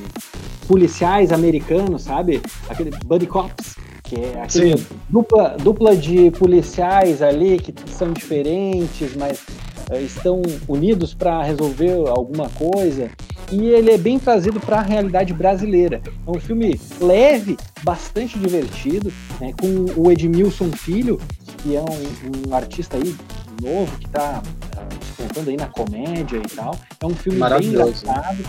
policiais 0.67 1.33
americanos, 1.33 2.03
sabe? 2.03 2.41
Aquele 2.69 2.91
Buddy 3.05 3.27
Cops 3.27 3.77
que 4.07 4.21
é 4.21 4.41
aquele 4.41 4.87
dupla, 5.09 5.57
dupla 5.61 5.97
de 5.97 6.31
policiais 6.31 7.21
ali 7.21 7.59
que 7.59 7.75
são 7.91 8.13
diferentes, 8.13 9.17
mas 9.17 9.45
estão 9.93 10.43
unidos 10.69 11.15
para 11.15 11.43
resolver 11.43 12.09
alguma 12.09 12.49
coisa. 12.51 13.11
E 13.51 13.67
ele 13.67 13.93
é 13.93 13.99
bem 13.99 14.19
trazido 14.19 14.59
para 14.59 14.79
a 14.79 14.83
realidade 14.83 15.33
brasileira. 15.33 16.03
É 16.27 16.31
um 16.31 16.41
filme 16.41 16.81
leve, 17.01 17.57
bastante 17.83 18.39
divertido, 18.39 19.13
né, 19.41 19.53
com 19.61 20.01
o 20.01 20.11
Edmilson 20.11 20.73
Filho, 20.73 21.21
que 21.59 21.77
é 21.77 21.81
um, 21.81 22.51
um 22.51 22.55
artista 22.55 22.97
aí 22.97 23.15
novo 23.63 23.97
que 23.99 24.07
está 24.07 24.43
ah, 24.77 24.89
despontando 24.99 25.51
aí 25.51 25.57
na 25.57 25.69
comédia 25.69 26.39
e 26.39 26.57
tal. 26.57 26.77
É 27.01 27.07
um 27.07 27.15
filme 27.15 27.39
bem 27.39 27.69
engraçado 27.69 28.45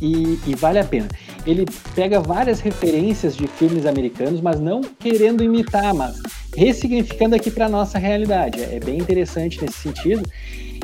e, 0.00 0.38
e 0.46 0.54
vale 0.54 0.78
a 0.78 0.84
pena 0.84 1.08
ele 1.46 1.66
pega 1.94 2.20
várias 2.20 2.60
referências 2.60 3.36
de 3.36 3.46
filmes 3.46 3.86
americanos, 3.86 4.40
mas 4.40 4.60
não 4.60 4.80
querendo 4.80 5.42
imitar, 5.42 5.92
mas 5.94 6.20
ressignificando 6.56 7.34
aqui 7.34 7.50
para 7.50 7.68
nossa 7.68 7.98
realidade. 7.98 8.62
É 8.62 8.78
bem 8.78 8.98
interessante 8.98 9.60
nesse 9.62 9.78
sentido. 9.78 10.22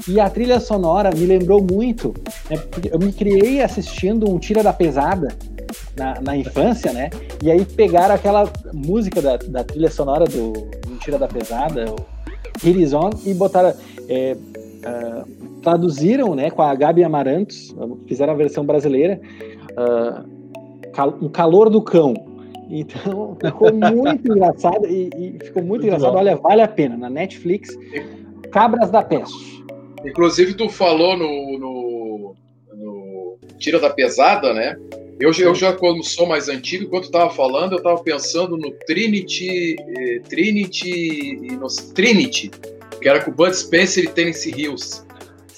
E 0.07 0.19
a 0.21 0.31
trilha 0.31 0.61
sonora 0.61 1.11
me 1.15 1.27
lembrou 1.27 1.63
muito, 1.63 2.15
né, 2.49 2.57
eu 2.91 2.99
me 2.99 3.13
criei 3.13 3.61
assistindo 3.61 4.31
um 4.31 4.39
Tira 4.39 4.63
da 4.63 4.73
Pesada 4.73 5.29
na, 5.97 6.21
na 6.21 6.37
infância, 6.37 6.93
né? 6.93 7.11
E 7.43 7.51
aí 7.51 7.65
pegaram 7.65 8.15
aquela 8.15 8.51
música 8.73 9.21
da, 9.21 9.37
da 9.37 9.65
trilha 9.65 9.91
sonora 9.91 10.25
do, 10.25 10.53
Tira 10.99 11.19
da 11.19 11.27
Pesada, 11.27 11.87
o 11.91 11.97
Hit 12.63 12.81
Is 12.81 12.93
On, 12.93 13.11
e 13.25 13.35
botaram. 13.35 13.75
É, 14.09 14.37
uh, 14.37 15.39
traduziram 15.63 16.35
né, 16.35 16.51
com 16.51 16.63
a 16.63 16.75
Gabi 16.75 17.05
Amarantos, 17.05 17.75
fizeram 18.07 18.33
a 18.33 18.37
versão 18.37 18.65
brasileira. 18.65 19.21
Uh, 19.73 20.39
um 21.21 21.29
calor 21.29 21.71
do 21.71 21.83
cão. 21.83 22.15
Então 22.69 23.37
ficou 23.41 23.73
muito 23.73 24.29
engraçado 24.33 24.87
e, 24.87 25.11
e, 25.17 25.45
ficou 25.45 25.63
muito, 25.63 25.69
muito 25.83 25.87
engraçado. 25.87 26.13
Bom. 26.13 26.19
Olha, 26.19 26.37
vale 26.37 26.63
a 26.63 26.69
pena. 26.69 26.97
Na 26.97 27.09
Netflix, 27.09 27.77
Cabras 28.51 28.91
da 28.91 29.03
Peste. 29.03 29.65
Inclusive, 30.05 30.55
tu 30.55 30.69
falou 30.69 31.17
no, 31.17 31.59
no, 31.59 32.35
no 32.75 33.39
Tira 33.59 33.81
da 33.81 33.91
Pesada, 33.91 34.53
né? 34.53 34.77
Eu, 35.21 35.33
eu 35.33 35.55
já, 35.55 35.73
quando 35.73 36.05
sou 36.05 36.27
mais 36.27 36.49
antigo, 36.49 36.85
enquanto 36.85 37.05
estava 37.05 37.29
falando, 37.31 37.73
eu 37.73 37.79
estava 37.79 38.01
pensando 38.01 38.57
no 38.57 38.71
Trinity, 38.87 39.75
eh, 39.81 40.21
Trinity, 40.29 41.59
no 41.59 41.67
Trinity, 41.93 42.53
que 43.03 43.09
era 43.09 43.25
com 43.25 43.33
o 43.33 43.35
Bud 43.35 43.53
Spencer 43.53 44.05
e 44.05 44.09
Tennessee 44.09 44.55
Hills. 44.57 45.05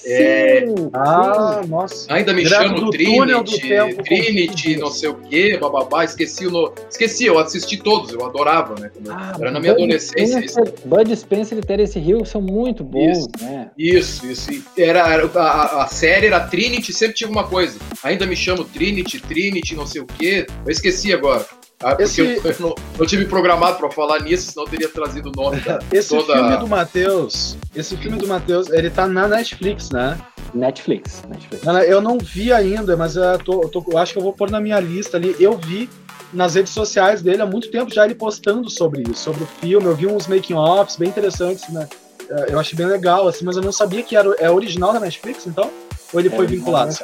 É, 0.05 0.65
ah, 0.93 1.63
nossa. 1.67 2.13
Ainda 2.13 2.33
me 2.33 2.47
chamo 2.47 2.91
Trinity, 2.91 3.61
Trinity, 4.05 4.77
não 4.77 4.91
sei 4.91 5.09
o 5.11 5.15
quê, 5.15 5.59
bababá. 5.59 6.05
Esqueci 6.05 6.47
o 6.47 6.51
no... 6.51 6.73
Esqueci, 6.89 7.27
eu 7.27 7.39
assisti 7.39 7.77
todos, 7.77 8.13
eu 8.13 8.25
adorava, 8.25 8.75
né? 8.79 8.91
Ah, 9.09 9.37
era 9.39 9.51
na 9.51 9.61
minha 9.61 9.73
Bud 9.73 9.85
adolescência. 9.85 10.49
Spencer, 10.49 10.75
Bud 10.85 11.17
Spencer 11.17 11.59
e 11.59 11.63
Terence 11.63 11.99
Hill 11.99 12.25
são 12.25 12.41
muito 12.41 12.83
bons, 12.83 13.19
isso, 13.19 13.29
né? 13.41 13.71
Isso, 13.77 14.27
isso. 14.27 14.51
Era, 14.77 15.09
era 15.09 15.27
a, 15.35 15.85
a, 15.85 15.87
série 15.87 16.27
era 16.27 16.41
Trinity, 16.41 16.93
sempre 16.93 17.15
tinha 17.15 17.31
uma 17.31 17.45
coisa. 17.45 17.79
Ainda 18.03 18.27
me 18.27 18.37
chamo 18.37 18.65
Trinity, 18.65 19.21
Trinity, 19.21 19.75
não 19.75 19.87
sei 19.87 20.01
o 20.01 20.07
quê. 20.07 20.47
Eu 20.65 20.71
esqueci 20.71 21.13
agora. 21.13 21.47
Ah, 21.83 21.97
Esse... 21.99 22.21
eu, 22.21 22.43
não, 22.61 22.75
não, 22.99 23.07
tive 23.07 23.25
programado 23.25 23.79
para 23.79 23.91
falar 23.91 24.21
nisso, 24.21 24.53
senão 24.53 24.67
eu 24.67 24.71
teria 24.71 24.89
trazido 24.89 25.31
o 25.31 25.33
nome 25.33 25.61
da, 25.61 25.79
Esse 25.91 26.11
toda... 26.11 26.35
filme 26.35 26.57
do 26.59 26.69
Matheus, 26.69 27.57
esse 27.75 27.97
filme 27.97 28.19
do 28.19 28.27
Matheus, 28.27 28.69
ele 28.69 28.91
tá 28.91 29.07
na 29.07 29.27
Netflix, 29.27 29.89
né? 29.89 30.19
Netflix, 30.53 31.23
Netflix. 31.27 31.65
Eu 31.89 32.03
não 32.03 32.19
vi 32.19 32.53
ainda, 32.53 32.97
mas 32.99 33.17
eu, 33.17 33.39
tô, 33.39 33.63
eu, 33.63 33.69
tô, 33.71 33.85
eu 33.93 33.97
acho 33.97 34.13
que 34.13 34.19
eu 34.19 34.23
vou 34.23 34.33
pôr 34.33 34.51
na 34.51 34.61
minha 34.61 34.79
lista 34.79 35.17
ali. 35.17 35.35
Eu 35.41 35.57
vi 35.57 35.89
nas 36.35 36.55
redes 36.55 36.73
sociais 36.73 37.23
dele 37.23 37.41
há 37.41 37.47
muito 37.47 37.71
tempo 37.71 37.95
já 37.95 38.05
ele 38.05 38.15
postando 38.15 38.69
sobre 38.69 39.03
isso, 39.03 39.23
sobre 39.23 39.45
o 39.45 39.47
filme. 39.47 39.87
Eu 39.87 39.95
vi 39.95 40.07
uns 40.07 40.27
making-offs 40.27 40.97
bem 40.97 41.09
interessantes, 41.09 41.67
né? 41.71 41.89
É, 42.29 42.53
eu 42.53 42.59
achei 42.59 42.77
bem 42.77 42.87
legal, 42.87 43.27
assim, 43.27 43.45
mas 43.45 43.57
eu 43.57 43.63
não 43.63 43.73
sabia 43.73 44.03
que 44.03 44.17
era 44.17 44.29
é 44.39 44.51
original 44.51 44.93
da 44.93 45.01
Netflix, 45.01 45.47
então? 45.47 45.71
Ou 46.13 46.21
ele 46.21 46.29
é 46.29 46.37
foi 46.37 46.47
vinculado? 46.47 46.95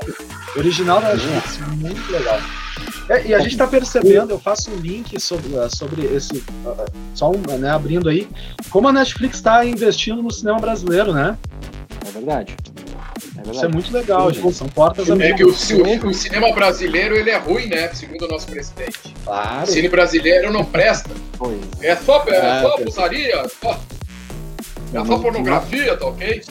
Original 0.57 1.01
da 1.01 1.15
Netflix, 1.15 1.59
muito 1.79 2.13
legal. 2.13 2.41
É, 3.09 3.27
e 3.27 3.35
a 3.35 3.39
gente 3.39 3.53
está 3.53 3.67
percebendo, 3.67 4.31
eu 4.31 4.39
faço 4.39 4.71
um 4.71 4.77
link 4.77 5.21
sobre, 5.21 5.55
uh, 5.55 5.75
sobre 5.75 6.05
esse. 6.07 6.39
Uh, 6.39 6.85
só 7.15 7.31
um, 7.31 7.41
né, 7.59 7.71
abrindo 7.71 8.09
aí, 8.09 8.29
como 8.69 8.89
a 8.89 8.93
Netflix 8.93 9.37
está 9.37 9.65
investindo 9.65 10.23
no 10.23 10.31
cinema 10.31 10.59
brasileiro, 10.59 11.13
né? 11.13 11.39
É 12.07 12.11
verdade. 12.11 12.57
É 12.57 13.37
verdade. 13.37 13.57
Isso 13.57 13.65
é 13.65 13.69
muito 13.69 13.93
legal, 13.93 14.33
gente. 14.33 14.53
São 14.55 14.69
portas 14.69 15.09
É 15.09 15.33
que 15.35 15.45
o, 15.45 15.49
o, 15.49 16.09
o, 16.09 16.15
cinema 16.15 16.53
brasileiro 16.53 17.17
ele 17.17 17.31
é 17.31 17.37
ruim, 17.37 17.67
né? 17.67 17.89
Segundo 17.95 18.25
o 18.25 18.29
nosso 18.29 18.47
presidente. 18.49 19.15
Claro. 19.25 19.63
O 19.63 19.67
cine 19.67 19.89
brasileiro 19.89 20.53
não 20.53 20.65
presta. 20.65 21.11
Pois. 21.39 21.61
É 21.81 21.95
só, 21.95 22.25
é, 22.27 22.37
é 22.37 22.63
só 22.63 22.77
putaria, 22.77 23.47
só, 23.61 23.81
é 24.95 25.05
só 25.05 25.19
pornografia, 25.19 25.97
tá 25.97 26.07
ok? 26.07 26.43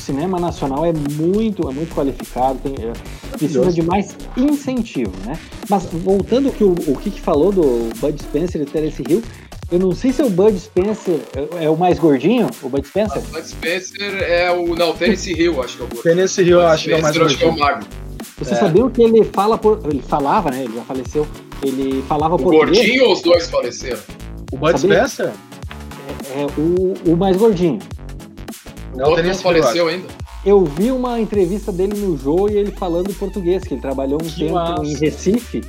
O 0.00 0.02
cinema 0.02 0.40
nacional 0.40 0.84
é 0.84 0.92
muito, 0.92 1.68
é 1.68 1.72
muito 1.72 1.94
qualificado, 1.94 2.58
tem, 2.58 2.74
é, 2.84 2.92
precisa 3.36 3.70
de 3.70 3.82
mais 3.82 4.16
incentivo, 4.36 5.12
né? 5.26 5.38
Mas 5.68 5.84
voltando 5.92 6.48
ao 6.48 6.52
que 6.52 6.64
o, 6.64 6.72
o 6.72 6.96
Kiki 6.96 7.20
falou 7.20 7.52
do 7.52 7.90
Bud 8.00 8.20
Spencer 8.20 8.62
e 8.62 8.64
Terence 8.64 9.02
Hill, 9.06 9.22
eu 9.70 9.78
não 9.78 9.92
sei 9.92 10.12
se 10.12 10.22
o 10.22 10.30
Bud 10.30 10.58
Spencer 10.58 11.20
é, 11.36 11.66
é 11.66 11.70
o 11.70 11.76
mais 11.76 11.98
gordinho, 11.98 12.48
o 12.62 12.68
Bud 12.68 12.86
Spencer? 12.86 13.18
O 13.18 13.32
Bud 13.32 13.46
Spencer 13.46 14.22
é 14.22 14.50
o. 14.50 14.74
Não, 14.74 14.94
Terence 14.94 15.30
Hill, 15.30 15.62
acho 15.62 15.76
que 15.76 15.82
é 15.82 15.84
o 15.84 15.88
gordinho. 15.88 16.02
Terence 16.02 16.42
Hill, 16.42 16.60
acho 16.66 16.84
que 16.84 16.92
é 16.92 16.96
o 16.96 17.02
mais 17.02 17.16
gordinho. 17.16 17.36
Acho 17.36 17.38
que 17.38 17.44
é 17.44 17.48
o 17.48 17.58
magro. 17.58 17.86
Você 18.38 18.54
é. 18.54 18.56
sabia 18.56 18.84
o 18.84 18.90
que 18.90 19.02
ele 19.02 19.24
fala 19.24 19.58
por. 19.58 19.80
Ele 19.84 20.02
falava, 20.02 20.50
né? 20.50 20.64
Ele 20.64 20.74
já 20.74 20.82
faleceu. 20.82 21.26
Ele 21.62 22.02
falava 22.08 22.36
por. 22.36 22.54
O 22.54 22.58
gordinho 22.58 23.04
ou 23.04 23.12
os 23.12 23.20
dois 23.20 23.48
faleceram? 23.48 24.00
O 24.50 24.56
Bud 24.56 24.80
sabia? 24.80 25.06
Spencer? 25.06 25.32
É, 26.34 26.42
é, 26.42 26.46
o, 26.58 27.12
o 27.12 27.16
mais 27.16 27.36
gordinho. 27.36 27.78
Não, 28.94 29.06
o 29.06 29.10
outro 29.10 29.26
não 29.26 29.34
faleceu 29.34 29.88
ainda. 29.88 30.08
Eu 30.44 30.64
vi 30.64 30.90
uma 30.90 31.20
entrevista 31.20 31.70
dele 31.70 31.98
no 31.98 32.16
Jô 32.16 32.48
e 32.48 32.56
ele 32.56 32.72
falando 32.72 33.12
português, 33.14 33.62
que 33.62 33.74
ele 33.74 33.80
trabalhou 33.80 34.20
um 34.22 34.26
que 34.26 34.40
tempo 34.40 34.54
massa. 34.54 34.84
em 34.84 34.94
Recife. 34.94 35.62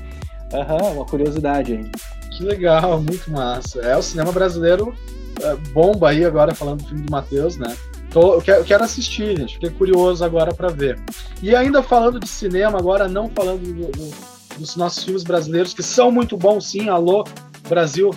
Aham, 0.53 0.81
uhum, 0.81 0.91
uma 0.93 1.05
curiosidade 1.05 1.73
aí. 1.73 1.91
Que 2.31 2.43
legal, 2.43 3.01
muito 3.01 3.29
massa. 3.31 3.79
É, 3.81 3.95
o 3.95 4.01
cinema 4.01 4.31
brasileiro 4.31 4.93
é, 5.41 5.55
bomba 5.71 6.09
aí 6.09 6.23
agora 6.23 6.53
falando 6.53 6.81
do 6.81 6.87
filme 6.87 7.03
do 7.03 7.11
Matheus, 7.11 7.57
né? 7.57 7.75
Tô, 8.11 8.33
eu, 8.35 8.41
quero, 8.41 8.59
eu, 8.59 8.65
quero, 8.65 8.83
assistir, 8.83 9.37
gente. 9.37 9.53
Fiquei 9.53 9.69
curioso 9.69 10.23
agora 10.23 10.53
para 10.53 10.69
ver. 10.69 10.99
E 11.41 11.55
ainda 11.55 11.81
falando 11.81 12.19
de 12.19 12.27
cinema, 12.27 12.77
agora 12.77 13.07
não 13.07 13.29
falando 13.29 13.61
do, 13.61 13.91
do, 13.91 14.57
dos 14.57 14.75
nossos 14.75 15.03
filmes 15.03 15.23
brasileiros, 15.23 15.73
que 15.73 15.81
são 15.81 16.11
muito 16.11 16.35
bons, 16.35 16.69
sim. 16.69 16.89
Alô, 16.89 17.23
Brasil, 17.67 18.11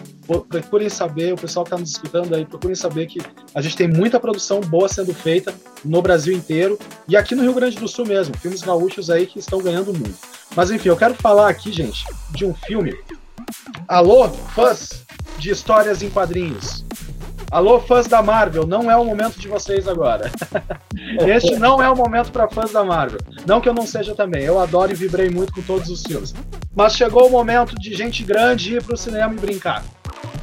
procurem 0.49 0.89
saber, 0.89 1.33
o 1.33 1.37
pessoal 1.37 1.65
que 1.65 1.69
está 1.69 1.79
nos 1.79 1.91
escutando 1.91 2.35
aí, 2.35 2.45
procurem 2.45 2.75
saber 2.75 3.07
que 3.07 3.21
a 3.55 3.61
gente 3.61 3.77
tem 3.77 3.89
muita 3.89 4.19
produção 4.19 4.61
boa 4.61 4.89
sendo 4.89 5.15
feita 5.15 5.55
no 5.85 6.03
Brasil 6.03 6.35
inteiro 6.35 6.79
e 7.07 7.17
aqui 7.17 7.35
no 7.35 7.43
Rio 7.43 7.55
Grande 7.55 7.77
do 7.77 7.87
Sul 7.87 8.07
mesmo, 8.07 8.37
filmes 8.39 8.63
gaúchos 8.63 9.11
aí 9.11 9.27
que 9.27 9.39
estão 9.39 9.61
ganhando 9.61 9.93
muito. 9.93 10.17
Mas 10.57 10.71
enfim, 10.71 10.89
eu 10.89 10.97
quero 10.97 11.15
falar 11.15 11.49
aqui, 11.49 11.73
gente, 11.73 12.05
de 12.31 12.45
um 12.45 12.55
filme. 12.55 12.97
Alô, 13.87 14.29
fãs 14.29 15.05
de 15.39 15.51
histórias 15.51 16.03
em 16.03 16.11
quadrinhos. 16.11 16.85
Alô, 17.51 17.79
fãs 17.79 18.09
da 18.09 18.23
Marvel, 18.23 18.67
não 18.67 18.91
é 18.91 18.97
o 18.97 19.05
momento 19.05 19.39
de 19.39 19.47
vocês 19.47 19.87
agora. 19.87 20.31
este 21.29 21.57
não 21.57 21.81
é 21.83 21.89
o 21.89 21.95
momento 21.95 22.33
para 22.33 22.49
fãs 22.49 22.73
da 22.73 22.83
Marvel. 22.83 23.21
Não 23.47 23.61
que 23.61 23.69
eu 23.69 23.75
não 23.75 23.87
seja 23.87 24.15
também, 24.15 24.43
eu 24.43 24.59
adoro 24.59 24.91
e 24.91 24.95
vibrei 24.97 25.31
muito 25.31 25.53
com 25.53 25.63
todos 25.63 25.89
os 25.89 26.03
filmes. 26.03 26.35
Mas 26.75 26.97
chegou 26.97 27.29
o 27.29 27.31
momento 27.31 27.75
de 27.77 27.95
gente 27.95 28.25
grande 28.25 28.77
ir 28.77 28.83
para 28.83 28.95
o 28.95 28.99
cinema 28.99 29.33
e 29.33 29.39
brincar. 29.39 29.85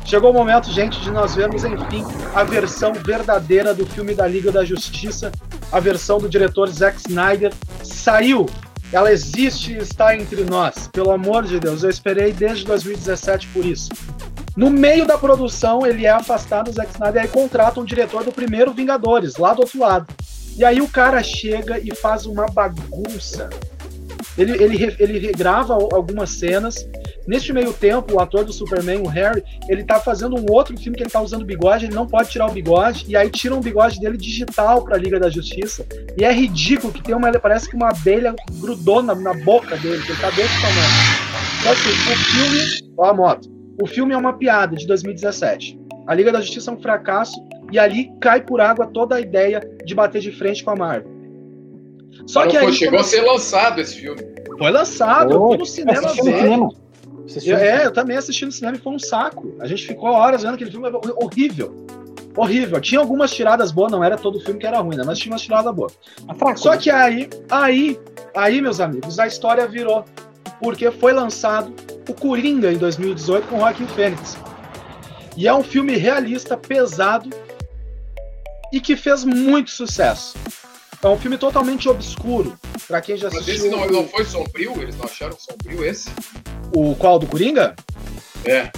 Chegou 0.06 0.32
o 0.32 0.34
momento, 0.34 0.72
gente, 0.72 1.00
de 1.02 1.12
nós 1.12 1.36
vermos, 1.36 1.64
enfim, 1.64 2.04
a 2.34 2.44
versão 2.44 2.94
verdadeira 2.94 3.74
do 3.74 3.86
filme 3.86 4.16
da 4.16 4.28
Liga 4.28 4.52
da 4.52 4.64
Justiça, 4.64 5.32
a 5.72 5.80
versão 5.80 6.18
do 6.18 6.28
diretor 6.28 6.70
Zack 6.70 6.98
Snyder. 7.00 7.54
Saiu! 7.84 8.48
Ela 8.92 9.12
existe 9.12 9.74
e 9.74 9.78
está 9.78 10.16
entre 10.16 10.44
nós. 10.44 10.90
Pelo 10.92 11.12
amor 11.12 11.46
de 11.46 11.60
Deus, 11.60 11.84
eu 11.84 11.90
esperei 11.90 12.34
desde 12.34 12.66
2017 12.66 13.48
por 13.48 13.66
isso. 13.66 13.90
No 14.56 14.70
meio 14.70 15.06
da 15.06 15.18
produção, 15.18 15.86
ele 15.86 16.06
é 16.06 16.10
afastado, 16.10 16.72
Zack 16.72 16.92
Snyder, 16.92 17.24
e 17.24 17.28
contrata 17.30 17.80
um 17.80 17.86
diretor 17.86 18.24
do 18.24 18.34
primeiro 18.34 18.74
Vingadores, 18.74 19.38
lá 19.38 19.54
do 19.54 19.62
outro 19.62 19.80
lado. 19.80 20.08
E 20.58 20.66
aí 20.66 20.82
o 20.82 20.90
cara 20.90 21.24
chega 21.24 21.80
e 21.80 21.96
faz 21.96 22.26
uma 22.26 22.48
bagunça. 22.48 23.50
Ele, 24.38 24.52
ele, 24.64 24.96
ele 25.00 25.20
regrava 25.20 25.74
algumas 25.74 26.30
cenas. 26.32 26.88
Neste 27.28 27.54
meio 27.54 27.74
tempo, 27.74 28.16
o 28.16 28.20
ator 28.20 28.44
do 28.44 28.54
Superman, 28.54 29.02
o 29.02 29.08
Harry, 29.08 29.44
ele 29.68 29.84
tá 29.84 30.00
fazendo 30.00 30.36
um 30.36 30.46
outro 30.52 30.78
filme 30.78 30.98
que 30.98 31.04
ele 31.04 31.10
tá 31.10 31.22
usando 31.22 31.46
bigode, 31.46 31.86
ele 31.86 31.94
não 31.94 32.08
pode 32.08 32.30
tirar 32.30 32.48
o 32.48 32.52
bigode, 32.52 33.06
e 33.08 33.16
aí 33.16 33.30
tiram 33.30 33.58
o 33.58 33.62
bigode 33.62 34.00
dele 34.00 34.18
digital 34.18 34.84
pra 34.84 34.98
Liga 34.98 35.20
da 35.20 35.30
Justiça. 35.30 35.86
E 36.18 36.24
é 36.24 36.32
ridículo 36.32 36.94
que 36.94 37.04
tem 37.04 37.14
uma. 37.14 37.32
Parece 37.40 37.70
que 37.70 37.76
uma 37.76 37.90
abelha 37.90 38.34
grudou 38.60 39.04
na, 39.04 39.14
na 39.14 39.34
boca 39.34 39.76
dele, 39.78 40.02
que 40.02 40.12
ele 40.12 40.22
tá 40.22 40.30
desse 40.32 40.62
tamanho. 40.62 41.22
Então, 41.60 41.72
assim, 41.72 41.90
o 41.90 42.16
filme. 42.16 42.94
Ó, 42.98 43.06
a 43.06 43.14
moto. 43.14 43.50
O 43.82 43.88
filme 43.88 44.14
é 44.14 44.18
uma 44.18 44.34
piada 44.34 44.76
de 44.76 44.86
2017. 44.86 45.80
A 46.08 46.14
Liga 46.14 46.32
da 46.32 46.42
Justiça 46.42 46.72
é 46.72 46.74
um 46.74 46.82
fracasso 46.82 47.42
e 47.72 47.80
ali 47.80 48.12
cai 48.20 48.42
por 48.42 48.60
água 48.60 48.88
toda 48.88 49.16
a 49.16 49.22
ideia 49.22 49.62
de 49.86 49.96
bater 49.96 50.22
de 50.22 50.32
frente 50.32 50.64
com 50.64 50.72
a 50.72 50.76
Marvel. 50.76 51.21
Só 52.26 52.48
que 52.48 52.58
aí, 52.58 52.72
chegou 52.74 53.00
a 53.00 53.04
ser 53.04 53.22
lançado 53.22 53.82
esse 53.82 53.96
filme. 53.96 54.22
Foi 54.58 54.72
lançado, 54.72 55.32
oh, 55.32 55.34
eu 55.34 55.48
fui 55.50 55.58
no 55.58 55.66
cinema 55.66 56.14
ver. 56.14 57.54
É, 57.54 57.86
eu 57.86 57.92
também 57.92 58.18
assisti 58.18 58.46
no 58.46 58.52
cinema 58.52 58.78
e 58.78 58.80
foi 58.80 58.94
um 58.94 59.00
saco. 59.00 59.56
A 59.60 59.68
gente 59.68 59.86
ficou 59.86 60.10
horas 60.10 60.44
vendo 60.44 60.56
aquele 60.56 60.72
filme 60.72 60.90
horrível. 61.18 61.86
Horrível. 62.36 62.80
Tinha 62.80 63.00
algumas 63.00 63.32
tiradas 63.32 63.72
boas, 63.72 63.92
não 63.92 64.04
era 64.04 64.18
todo 64.18 64.40
filme 64.40 64.60
que 64.60 64.68
era 64.68 64.80
ruim, 64.80 64.96
né? 64.96 65.04
Mas 65.06 65.20
tinha 65.20 65.34
umas 65.34 65.42
tiradas 65.42 65.74
boas. 65.74 65.98
Só 66.56 66.72
né? 66.72 66.78
que 66.78 66.90
aí, 66.90 67.30
aí, 67.50 68.00
aí, 68.36 68.62
meus 68.62 68.80
amigos, 68.80 69.20
a 69.20 69.28
história 69.28 69.68
virou. 69.68 70.06
Porque 70.60 70.92
foi 70.92 71.12
lançado 71.12 71.74
o 72.08 72.14
Coringa 72.14 72.72
em 72.72 72.78
2018 72.78 73.48
com 73.48 73.56
o 73.58 73.60
Joaquim 73.60 73.88
Fênix. 73.88 74.38
E 75.36 75.48
é 75.48 75.54
um 75.54 75.64
filme 75.64 75.96
realista, 75.96 76.56
pesado 76.56 77.30
e 78.72 78.80
que 78.80 78.96
fez 78.96 79.24
muito 79.26 79.72
sucesso. 79.72 80.38
É 81.04 81.08
um 81.08 81.18
filme 81.18 81.38
totalmente 81.38 81.90
obscuro. 81.90 82.58
Pra 82.88 83.02
quem 83.02 83.18
já 83.18 83.28
assistiu. 83.28 83.54
Mas 83.54 83.64
esse 83.64 83.70
não, 83.70 83.88
não 83.88 84.08
foi 84.08 84.24
sombrio? 84.24 84.82
Eles 84.82 84.96
não 84.96 85.06
acharam 85.06 85.36
sombrio 85.38 85.84
esse? 85.84 86.10
O 86.76 86.96
qual 86.96 87.18
do 87.18 87.26
Coringa? 87.26 87.76
É. 88.46 88.72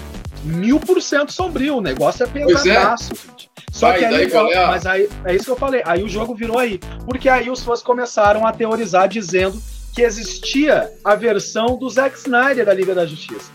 Mil 0.44 0.80
por 0.80 1.02
cento 1.02 1.34
sombrio. 1.34 1.78
O 1.78 1.82
negócio 1.82 2.24
é, 2.24 2.28
é. 2.28 2.32
pesadaço, 2.32 3.14
é. 3.14 3.16
gente. 3.16 3.52
Só 3.72 3.92
que 3.92 4.06
aí, 4.06 4.32
é 4.32 4.68
mas 4.68 4.86
aí, 4.86 5.10
é 5.26 5.36
isso 5.36 5.46
que 5.46 5.52
eu 5.52 5.56
falei. 5.56 5.82
Aí 5.86 6.04
o 6.04 6.08
jogo 6.08 6.36
virou 6.36 6.60
aí. 6.60 6.80
Porque 7.06 7.28
aí 7.28 7.50
os 7.50 7.64
fãs 7.64 7.82
começaram 7.82 8.46
a 8.46 8.54
teorizar 8.54 9.10
dizendo 9.10 9.62
que 9.94 10.02
existia 10.02 10.92
a 11.04 11.16
versão 11.16 11.78
do 11.78 11.90
Zack 11.90 12.18
Snyder 12.18 12.66
da 12.66 12.74
Liga 12.74 12.96
da 12.96 13.06
Justiça. 13.06 13.52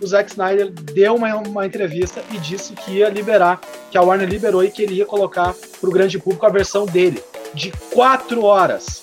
O 0.00 0.06
Zack 0.06 0.30
Snyder 0.30 0.70
deu 0.70 1.14
uma, 1.14 1.34
uma 1.36 1.66
entrevista 1.66 2.22
e 2.32 2.38
disse 2.38 2.72
que 2.72 2.92
ia 2.92 3.08
liberar, 3.08 3.60
que 3.90 3.98
a 3.98 4.02
Warner 4.02 4.28
liberou 4.28 4.64
e 4.64 4.70
que 4.70 4.82
ele 4.82 4.94
ia 4.94 5.04
colocar 5.04 5.54
para 5.80 5.90
o 5.90 5.92
grande 5.92 6.18
público 6.18 6.46
a 6.46 6.48
versão 6.48 6.86
dele, 6.86 7.22
de 7.54 7.72
quatro 7.92 8.44
horas. 8.44 9.02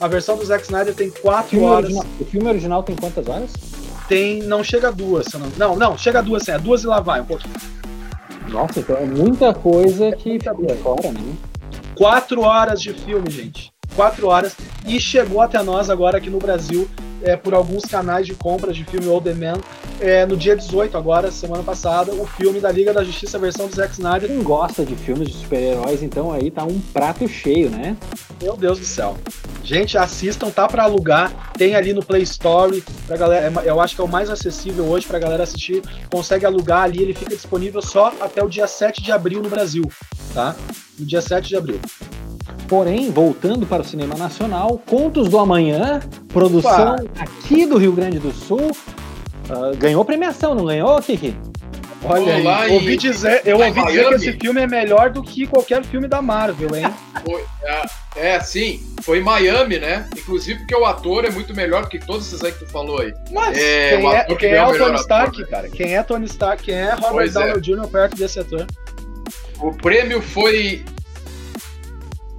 A 0.00 0.08
versão 0.08 0.36
do 0.36 0.44
Zack 0.44 0.64
Snyder 0.64 0.94
tem 0.94 1.10
quatro 1.10 1.58
o 1.58 1.64
horas. 1.64 1.84
Original, 1.84 2.06
o 2.18 2.24
filme 2.24 2.48
original 2.48 2.82
tem 2.82 2.96
quantas 2.96 3.28
horas? 3.28 3.50
Tem. 4.08 4.42
Não 4.42 4.64
chega 4.64 4.88
a 4.88 4.90
duas. 4.90 5.26
Não, 5.32 5.48
não, 5.56 5.76
não, 5.76 5.98
chega 5.98 6.20
a 6.20 6.22
duas, 6.22 6.42
sim. 6.42 6.52
É 6.52 6.58
duas 6.58 6.82
e 6.82 6.86
lá 6.86 7.00
vai 7.00 7.20
um 7.20 7.26
pouquinho. 7.26 7.54
Nossa, 8.48 8.80
então 8.80 8.96
é 8.96 9.04
muita 9.04 9.54
coisa 9.54 10.10
que 10.12 10.38
ficou 10.40 10.76
fora, 10.76 11.12
né? 11.12 11.36
Quatro 11.94 12.40
horas 12.40 12.80
de 12.80 12.92
filme, 12.94 13.30
gente 13.30 13.70
quatro 13.94 14.28
horas 14.28 14.56
e 14.86 15.00
chegou 15.00 15.40
até 15.40 15.62
nós 15.62 15.90
agora 15.90 16.18
aqui 16.18 16.30
no 16.30 16.38
Brasil 16.38 16.88
é, 17.22 17.36
por 17.36 17.54
alguns 17.54 17.84
canais 17.84 18.26
de 18.26 18.34
compras 18.34 18.76
de 18.76 18.84
filme 18.84 19.06
Old 19.08 19.32
Man. 19.34 19.60
É, 20.00 20.24
no 20.24 20.36
dia 20.36 20.56
18, 20.56 20.96
agora, 20.96 21.30
semana 21.30 21.62
passada, 21.62 22.12
o 22.12 22.26
filme 22.26 22.60
da 22.60 22.70
Liga 22.70 22.92
da 22.92 23.04
Justiça, 23.04 23.38
versão 23.38 23.68
do 23.68 23.74
Zack 23.74 23.92
Snyder. 23.92 24.28
Quem 24.28 24.42
gosta 24.42 24.84
de 24.84 24.96
filmes 24.96 25.28
de 25.28 25.34
super-heróis, 25.34 26.02
então 26.02 26.32
aí 26.32 26.50
tá 26.50 26.64
um 26.64 26.80
prato 26.92 27.28
cheio, 27.28 27.70
né? 27.70 27.96
Meu 28.42 28.56
Deus 28.56 28.78
do 28.78 28.84
céu. 28.84 29.16
Gente, 29.62 29.98
assistam, 29.98 30.50
tá 30.50 30.66
para 30.66 30.84
alugar, 30.84 31.52
tem 31.52 31.74
ali 31.74 31.92
no 31.92 32.04
Play 32.04 32.22
Store, 32.22 32.82
pra 33.06 33.16
galera, 33.16 33.46
é 33.46 33.70
eu 33.70 33.80
acho 33.80 33.94
que 33.94 34.00
é 34.00 34.04
o 34.04 34.08
mais 34.08 34.30
acessível 34.30 34.86
hoje 34.86 35.06
pra 35.06 35.18
galera 35.18 35.42
assistir, 35.42 35.82
consegue 36.10 36.46
alugar 36.46 36.84
ali, 36.84 37.02
ele 37.02 37.14
fica 37.14 37.34
disponível 37.34 37.82
só 37.82 38.12
até 38.20 38.42
o 38.42 38.48
dia 38.48 38.66
7 38.66 39.02
de 39.02 39.12
abril 39.12 39.42
no 39.42 39.50
Brasil, 39.50 39.84
tá? 40.32 40.56
No 40.98 41.04
dia 41.04 41.20
7 41.20 41.48
de 41.48 41.56
abril. 41.56 41.80
Porém, 42.70 43.10
voltando 43.10 43.66
para 43.66 43.82
o 43.82 43.84
cinema 43.84 44.14
nacional, 44.14 44.80
Contos 44.86 45.28
do 45.28 45.40
Amanhã, 45.40 45.98
produção 46.28 46.94
Opa. 46.94 47.24
aqui 47.24 47.66
do 47.66 47.76
Rio 47.76 47.90
Grande 47.90 48.20
do 48.20 48.30
Sul, 48.30 48.70
uh, 48.70 49.76
ganhou 49.76 50.04
premiação, 50.04 50.54
não 50.54 50.66
ganhou, 50.66 51.02
Kiki? 51.02 51.36
Olha 52.04 52.36
aí, 52.36 52.72
ouvi 52.72 52.96
dizer, 52.96 53.42
eu 53.44 53.58
ouvi 53.58 53.84
dizer 53.84 54.08
que 54.08 54.14
esse 54.14 54.32
filme 54.34 54.60
é 54.60 54.68
melhor 54.68 55.10
do 55.10 55.20
que 55.20 55.48
qualquer 55.48 55.84
filme 55.84 56.06
da 56.06 56.22
Marvel, 56.22 56.76
hein? 56.76 56.86
Foi, 57.26 57.44
é, 57.64 58.34
é, 58.34 58.40
sim, 58.40 58.80
foi 59.02 59.18
em 59.18 59.22
Miami, 59.22 59.78
né? 59.78 60.08
Inclusive 60.16 60.60
porque 60.60 60.74
o 60.74 60.86
ator 60.86 61.24
é 61.24 61.30
muito 61.30 61.52
melhor 61.54 61.88
que 61.88 61.98
todos 61.98 62.28
esses 62.28 62.42
aí 62.42 62.52
que 62.52 62.60
tu 62.60 62.70
falou 62.70 63.00
aí. 63.00 63.12
Mas 63.32 63.58
é, 63.58 63.96
quem, 63.96 64.14
é, 64.14 64.24
quem 64.36 64.50
é 64.52 64.64
o 64.64 64.78
Tony 64.78 64.96
Stark, 64.96 65.28
ator, 65.28 65.40
né? 65.40 65.46
cara? 65.50 65.68
Quem 65.68 65.96
é 65.96 66.02
Tony 66.02 66.26
Stark? 66.26 66.62
Quem 66.62 66.76
é 66.76 66.92
Robert 66.92 67.10
pois 67.10 67.34
Downey 67.34 67.52
é. 67.52 67.60
Jr. 67.60 67.88
perto 67.88 68.16
desse 68.16 68.38
ator? 68.38 68.66
O 69.60 69.72
prêmio 69.74 70.22
foi 70.22 70.82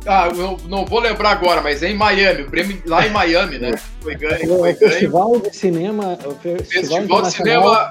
ah, 0.06 0.30
eu 0.36 0.58
não 0.68 0.86
vou 0.86 1.00
lembrar 1.00 1.32
agora, 1.32 1.62
mas 1.62 1.84
é 1.84 1.90
em 1.90 1.96
Miami, 1.96 2.44
o 2.44 2.50
prêmio 2.50 2.82
lá 2.86 3.06
em 3.06 3.12
Miami, 3.12 3.60
né? 3.60 3.72
Foi 4.02 4.16
ganho. 4.16 4.48
Foi 4.48 4.72
o 4.72 4.76
Festival 4.76 5.40
de 5.40 5.56
Cinema. 5.56 6.18
O 6.26 6.34
Festival, 6.36 7.00
Festival 7.00 7.22
de 7.22 7.32
Cinema. 7.32 7.90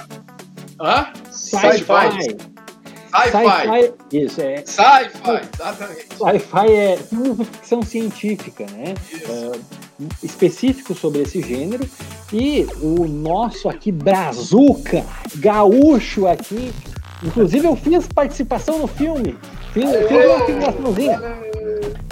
Hã? 0.80 1.06
Sci-Fi. 1.30 2.36
Sci-Fi. 3.10 3.92
Isso, 4.12 4.40
é. 4.40 4.62
Sci-Fi, 4.64 5.40
exatamente. 5.54 6.06
Sci-Fi 6.16 6.72
é 6.72 6.98
ficção 7.52 7.82
científica, 7.82 8.66
né? 8.72 8.94
Uh, 9.28 9.60
específico 10.22 10.94
sobre 10.94 11.22
esse 11.22 11.42
gênero. 11.42 11.88
E 12.32 12.66
o 12.80 13.06
nosso 13.06 13.68
aqui, 13.68 13.92
Brazuca, 13.92 15.04
gaúcho 15.36 16.26
aqui. 16.26 16.72
Inclusive, 17.22 17.66
eu 17.66 17.76
fiz 17.76 18.06
participação 18.08 18.78
no 18.78 18.86
filme. 18.86 19.36
Fiz, 19.72 19.90
fiz 20.08 20.26
uma 20.26 20.46
figuraçãozinha. 20.46 21.20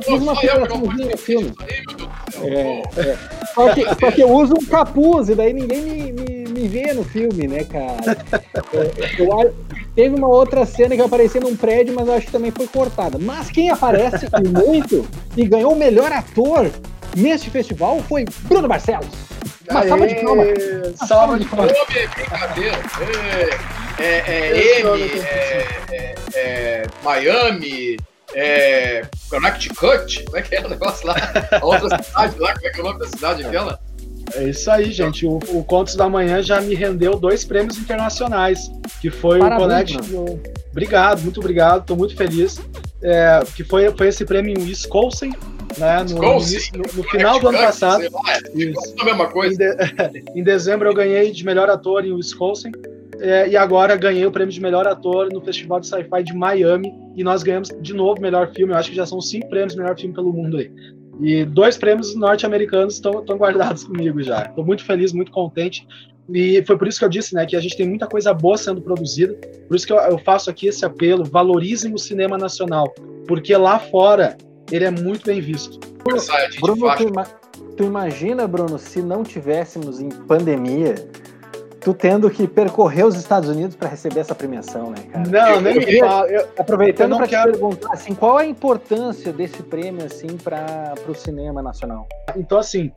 Fiz 0.09 0.23
uma 0.23 0.37
figuraçãozinha 0.37 1.11
no 1.11 1.17
filme. 1.17 1.55
É, 2.43 2.83
é. 3.01 3.19
Só, 3.55 3.75
que, 3.75 3.85
só 3.85 4.11
que 4.11 4.21
eu 4.23 4.31
uso 4.31 4.55
um 4.55 4.65
capuz, 4.65 5.29
e 5.29 5.35
daí 5.35 5.53
ninguém 5.53 5.83
me, 5.83 6.13
me, 6.13 6.45
me 6.49 6.69
vê 6.69 6.93
no 6.93 7.05
filme, 7.05 7.47
né, 7.47 7.65
cara? 7.65 8.17
É, 8.73 9.21
eu, 9.21 9.55
teve 9.95 10.15
uma 10.15 10.29
outra 10.29 10.65
cena 10.65 10.95
que 10.95 11.01
eu 11.01 11.07
apareci 11.07 11.41
num 11.41 11.57
prédio, 11.57 11.95
mas 11.95 12.07
eu 12.07 12.15
acho 12.15 12.27
que 12.27 12.33
também 12.33 12.51
foi 12.51 12.67
cortada. 12.67 13.19
Mas 13.19 13.51
quem 13.51 13.71
aparece 13.71 14.27
muito 14.65 15.07
e 15.37 15.45
ganhou 15.47 15.73
o 15.73 15.77
melhor 15.77 16.13
ator 16.13 16.71
neste 17.17 17.51
festival 17.51 18.01
foi 18.09 18.25
Bruno 18.43 18.69
Barcelos. 18.69 19.09
Uma 19.71 19.87
salva 19.87 20.07
de 20.07 20.15
palmas. 20.15 20.59
Salva 21.07 21.39
de 21.39 21.45
palmas. 21.47 21.73
É 21.73 22.07
brincadeira. 22.07 22.79
É, 23.99 24.05
é, 24.05 24.23
é 24.31 24.81
M, 24.81 25.03
é, 25.21 25.67
é, 25.91 26.15
é 26.35 26.87
Miami, 27.03 27.97
é, 28.35 29.03
Connecticut, 29.31 30.25
como 30.25 30.37
é 30.37 30.43
que 30.43 30.55
é 30.55 30.65
o 30.65 30.69
negócio 30.69 31.07
lá? 31.07 31.17
A 31.61 31.65
outra 31.65 32.03
cidade 32.03 32.39
lá, 32.39 32.55
como 32.55 32.67
é 32.67 32.71
que 32.71 32.79
é 32.79 32.81
o 32.81 32.85
nome 32.85 32.99
da 32.99 33.07
cidade 33.07 33.45
aquela? 33.45 33.81
É 34.35 34.45
isso 34.45 34.71
aí, 34.71 34.91
gente. 34.91 35.27
O, 35.27 35.39
o 35.49 35.65
Contos 35.65 35.97
da 35.97 36.09
Manhã 36.09 36.43
já 36.43 36.61
me 36.61 36.75
rendeu 36.75 37.19
dois 37.19 37.45
prêmios 37.45 37.79
internacionais, 37.79 38.71
que 39.01 39.11
foi 39.11 39.39
Parabéns, 39.39 39.95
o 39.95 40.25
Connect. 40.25 40.51
Obrigado, 40.71 41.23
muito 41.23 41.41
obrigado, 41.41 41.81
estou 41.83 41.97
muito 41.97 42.15
feliz. 42.15 42.61
É, 43.03 43.41
que 43.55 43.65
foi, 43.65 43.91
foi 43.97 44.09
esse 44.09 44.25
prêmio 44.25 44.59
em 44.59 44.63
Wisconsin, 44.63 45.33
né, 45.79 46.05
no, 46.09 46.17
no, 46.17 46.35
no, 46.35 47.05
final 47.05 47.39
do 47.39 47.49
ano 47.49 47.59
passado. 47.59 48.03
Lá, 48.13 48.35
é, 48.35 48.59
isso. 48.59 48.95
a 48.99 49.05
mesma 49.05 49.29
coisa. 49.29 49.55
Em, 49.55 49.57
de, 49.57 50.25
em, 50.41 50.43
dezembro 50.43 50.89
eu 50.89 50.95
ganhei 50.95 51.31
de 51.31 51.45
melhor 51.45 51.71
ator 51.71 52.05
em 52.05 52.13
Wisconsin. 52.13 52.73
É, 53.21 53.49
e 53.49 53.57
agora 53.57 53.97
ganhei 53.97 54.25
o 54.25 54.31
prêmio 54.31 54.53
de 54.53 54.61
melhor 54.61 54.87
ator 54.87 55.29
no 55.33 55.41
Festival 55.41 55.81
de 55.81 55.89
Sci-Fi 55.89 56.23
de 56.23 56.35
Miami. 56.35 56.93
E 57.17 57.25
nós 57.25 57.43
ganhamos 57.43 57.69
de 57.81 57.95
novo 57.95 58.21
melhor 58.21 58.53
filme. 58.53 58.73
Eu 58.73 58.79
acho 58.79 58.91
que 58.91 58.97
já 58.97 59.07
são 59.07 59.21
cinco 59.21 59.49
prêmios 59.49 59.73
de 59.73 59.79
melhor 59.81 59.99
filme 59.99 60.15
pelo 60.15 60.33
mundo 60.33 60.59
aí. 60.59 60.71
E 61.21 61.45
dois 61.45 61.77
prêmios 61.77 62.15
norte-americanos 62.15 62.95
estão 62.95 63.13
guardados 63.37 63.85
comigo 63.85 64.23
já. 64.23 64.43
Estou 64.43 64.65
muito 64.65 64.85
feliz, 64.85 65.13
muito 65.13 65.33
contente. 65.33 65.87
E 66.33 66.63
foi 66.67 66.77
por 66.77 66.87
isso 66.87 66.99
que 66.99 67.05
eu 67.05 67.09
disse, 67.09 67.35
né, 67.35 67.47
que 67.47 67.57
a 67.57 67.61
gente 67.61 67.77
tem 67.77 67.89
muita 67.89 68.07
coisa 68.07 68.33
boa 68.35 68.57
sendo 68.57 68.81
produzida. 68.81 69.35
Por 69.67 69.75
isso 69.77 69.87
que 69.87 69.93
eu, 69.93 69.97
eu 69.99 70.19
faço 70.19 70.51
aqui 70.51 70.69
esse 70.69 70.85
apelo: 70.85 71.25
valorizem 71.25 71.93
o 71.95 71.99
cinema 71.99 72.37
nacional, 72.37 72.93
porque 73.27 73.57
lá 73.57 73.79
fora 73.79 74.37
ele 74.71 74.85
é 74.85 74.91
muito 74.91 75.25
bem 75.25 75.41
visto. 75.41 75.79
Bruno, 76.61 76.97
tu, 76.97 77.03
ima 77.03 77.25
tu 77.77 77.85
imagina, 77.85 78.47
Bruno, 78.47 78.79
se 78.79 79.01
não 79.01 79.23
tivéssemos 79.23 80.01
em 80.01 80.09
pandemia, 80.09 80.95
tu 81.81 81.95
tendo 81.95 82.31
que 82.31 82.47
percorrer 82.47 83.07
os 83.07 83.15
Estados 83.17 83.49
Unidos 83.49 83.77
para 83.77 83.89
receber 83.89 84.21
essa 84.21 84.35
premiação, 84.35 84.91
né, 84.91 84.97
cara? 85.11 85.29
Não, 85.29 85.61
nem 85.61 85.75
me 85.75 85.99
fala. 85.99 86.27
Aproveitando 86.59 87.17
para 87.17 87.27
quero... 87.27 87.53
te 87.53 87.59
perguntar, 87.59 87.93
assim, 87.93 88.15
qual 88.15 88.37
a 88.37 88.45
importância 88.45 89.33
desse 89.33 89.63
prêmio, 89.63 90.05
assim, 90.05 90.37
para 90.37 90.95
o 91.09 91.15
cinema 91.15 91.63
nacional? 91.63 92.07
Então, 92.37 92.59
assim, 92.59 92.91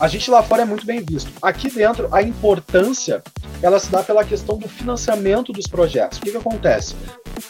a 0.00 0.06
gente 0.06 0.30
lá 0.30 0.42
fora 0.42 0.62
é 0.62 0.64
muito 0.64 0.86
bem 0.86 1.00
visto. 1.00 1.30
Aqui 1.42 1.70
dentro, 1.70 2.08
a 2.12 2.22
importância 2.22 3.22
ela 3.60 3.80
se 3.80 3.90
dá 3.90 4.02
pela 4.02 4.24
questão 4.24 4.56
do 4.56 4.68
financiamento 4.68 5.52
dos 5.52 5.66
projetos. 5.66 6.18
O 6.18 6.22
que, 6.22 6.30
que 6.30 6.36
acontece? 6.36 6.94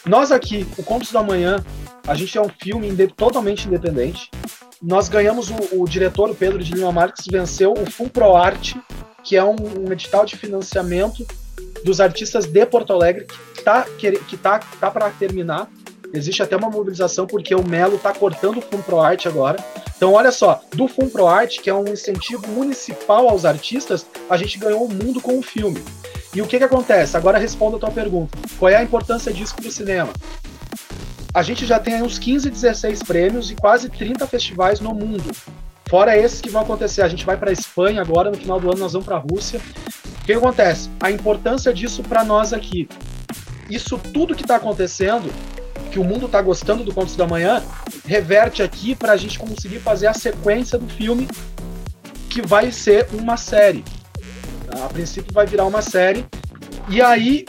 Nós 0.07 0.33
aqui, 0.33 0.67
o 0.79 0.83
Contos 0.83 1.13
da 1.13 1.23
Manhã, 1.23 1.63
a 2.07 2.15
gente 2.15 2.39
é 2.39 2.41
um 2.41 2.49
filme 2.49 2.91
totalmente 3.09 3.67
independente. 3.67 4.31
Nós 4.81 5.09
ganhamos 5.09 5.51
o, 5.51 5.83
o 5.83 5.89
diretor, 5.89 6.31
o 6.31 6.35
Pedro 6.35 6.63
de 6.63 6.73
Lima 6.73 6.93
Marques, 6.93 7.27
venceu 7.31 7.73
o 7.73 7.91
Full 7.91 8.09
Pro 8.09 8.35
Arte, 8.35 8.81
que 9.29 9.37
é 9.37 9.45
um, 9.45 9.57
um 9.87 9.93
edital 9.93 10.25
de 10.25 10.39
financiamento 10.39 11.27
dos 11.85 12.01
artistas 12.01 12.47
de 12.47 12.65
Porto 12.65 12.95
Alegre, 12.95 13.27
que 13.55 13.63
tá, 13.63 13.83
que 13.99 14.37
tá, 14.39 14.59
tá 14.59 14.91
para 14.91 15.11
terminar. 15.11 15.71
Existe 16.15 16.43
até 16.43 16.57
uma 16.57 16.71
mobilização 16.71 17.27
porque 17.27 17.55
o 17.55 17.63
Melo 17.63 17.97
está 17.97 18.15
cortando 18.15 18.57
o 18.57 18.63
Fundo 18.63 18.83
Pro 18.83 18.99
Arte 18.99 19.29
agora. 19.29 19.63
Então, 19.95 20.15
olha 20.15 20.33
só, 20.33 20.63
do 20.75 20.89
Fundo 20.89 21.11
Pro 21.11 21.27
Arte, 21.27 21.61
que 21.61 21.69
é 21.69 21.75
um 21.75 21.87
incentivo 21.87 22.49
municipal 22.49 23.29
aos 23.29 23.45
artistas, 23.45 24.07
a 24.31 24.37
gente 24.39 24.59
ganhou 24.59 24.87
o 24.87 24.89
mundo 24.89 25.21
com 25.21 25.39
o 25.39 25.43
filme. 25.43 25.85
E 26.35 26.41
o 26.41 26.47
que, 26.47 26.57
que 26.57 26.65
acontece? 26.65 27.15
Agora 27.15 27.37
responda 27.37 27.77
a 27.77 27.81
tua 27.81 27.91
pergunta. 27.91 28.39
Qual 28.59 28.71
é 28.71 28.77
a 28.77 28.83
importância 28.83 29.31
disso 29.31 29.55
para 29.55 29.69
o 29.69 29.71
cinema? 29.71 30.11
A 31.35 31.43
gente 31.43 31.67
já 31.67 31.79
tem 31.79 32.03
uns 32.03 32.19
15, 32.19 32.49
16 32.49 33.03
prêmios 33.03 33.51
e 33.51 33.55
quase 33.55 33.91
30 33.91 34.27
festivais 34.27 34.81
no 34.81 34.95
mundo. 34.95 35.31
Fora 35.89 36.17
esses 36.17 36.41
que 36.41 36.51
vão 36.51 36.63
acontecer. 36.63 37.03
A 37.03 37.09
gente 37.09 37.25
vai 37.25 37.37
para 37.37 37.51
a 37.51 37.53
Espanha 37.53 38.01
agora, 38.01 38.31
no 38.31 38.37
final 38.37 38.61
do 38.61 38.71
ano 38.71 38.81
nós 38.81 38.93
vamos 38.93 39.07
para 39.07 39.17
a 39.17 39.21
Rússia. 39.21 39.61
O 40.23 40.25
que 40.25 40.33
acontece? 40.33 40.91
A 41.01 41.11
importância 41.11 41.73
disso 41.73 42.03
para 42.03 42.25
nós 42.25 42.53
aqui. 42.53 42.89
Isso 43.71 43.99
tudo 43.99 44.35
que 44.35 44.43
está 44.43 44.57
acontecendo 44.57 45.33
que 45.91 45.99
o 45.99 46.05
mundo 46.05 46.27
está 46.27 46.41
gostando 46.43 46.85
do 46.85 46.93
Contos 46.93 47.17
da 47.17 47.27
Manhã, 47.27 47.63
reverte 48.05 48.63
aqui 48.63 48.95
para 48.95 49.13
a 49.13 49.17
gente 49.17 49.39
conseguir 49.39 49.79
fazer 49.79 50.07
a 50.07 50.15
sequência 50.15 50.79
do 50.79 50.87
filme 50.87 51.27
que 52.29 52.47
vai 52.47 52.71
ser 52.71 53.09
uma 53.13 53.37
série. 53.37 53.85
A 54.83 54.89
princípio 54.89 55.33
vai 55.33 55.47
virar 55.47 55.65
uma 55.65 55.81
série. 55.81 56.27
E 56.89 57.01
aí, 57.01 57.47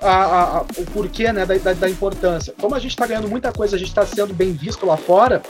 a, 0.00 0.08
a, 0.08 0.58
a, 0.58 0.60
o 0.62 0.86
porquê 0.92 1.32
né, 1.32 1.44
da, 1.44 1.54
da, 1.58 1.72
da, 1.74 1.90
importância. 1.90 2.54
Como 2.58 2.74
a 2.74 2.78
gente 2.78 2.92
está 2.92 3.06
ganhando 3.06 3.28
muita 3.28 3.52
coisa, 3.52 3.76
a 3.76 3.78
gente 3.78 3.88
está 3.88 4.04
sendo 4.06 4.34
bem 4.34 4.52
visto 4.52 4.86
lá 4.86 4.96
fora, 4.96 5.42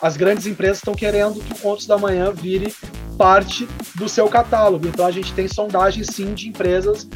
as 0.00 0.16
grandes 0.16 0.46
empresas 0.46 0.78
estão 0.78 0.94
querendo 0.94 1.40
que 1.40 1.52
o 1.52 1.58
Contos 1.58 1.86
da 1.86 1.96
Manhã 1.96 2.30
vire 2.32 2.74
parte 3.16 3.68
do 3.94 4.08
seu 4.08 4.28
catálogo. 4.28 4.86
Então 4.86 5.06
a 5.06 5.10
gente 5.10 5.32
tem 5.32 5.48
sondagem 5.48 6.04
sim 6.04 6.34
de 6.34 6.48
empresas 6.48 7.08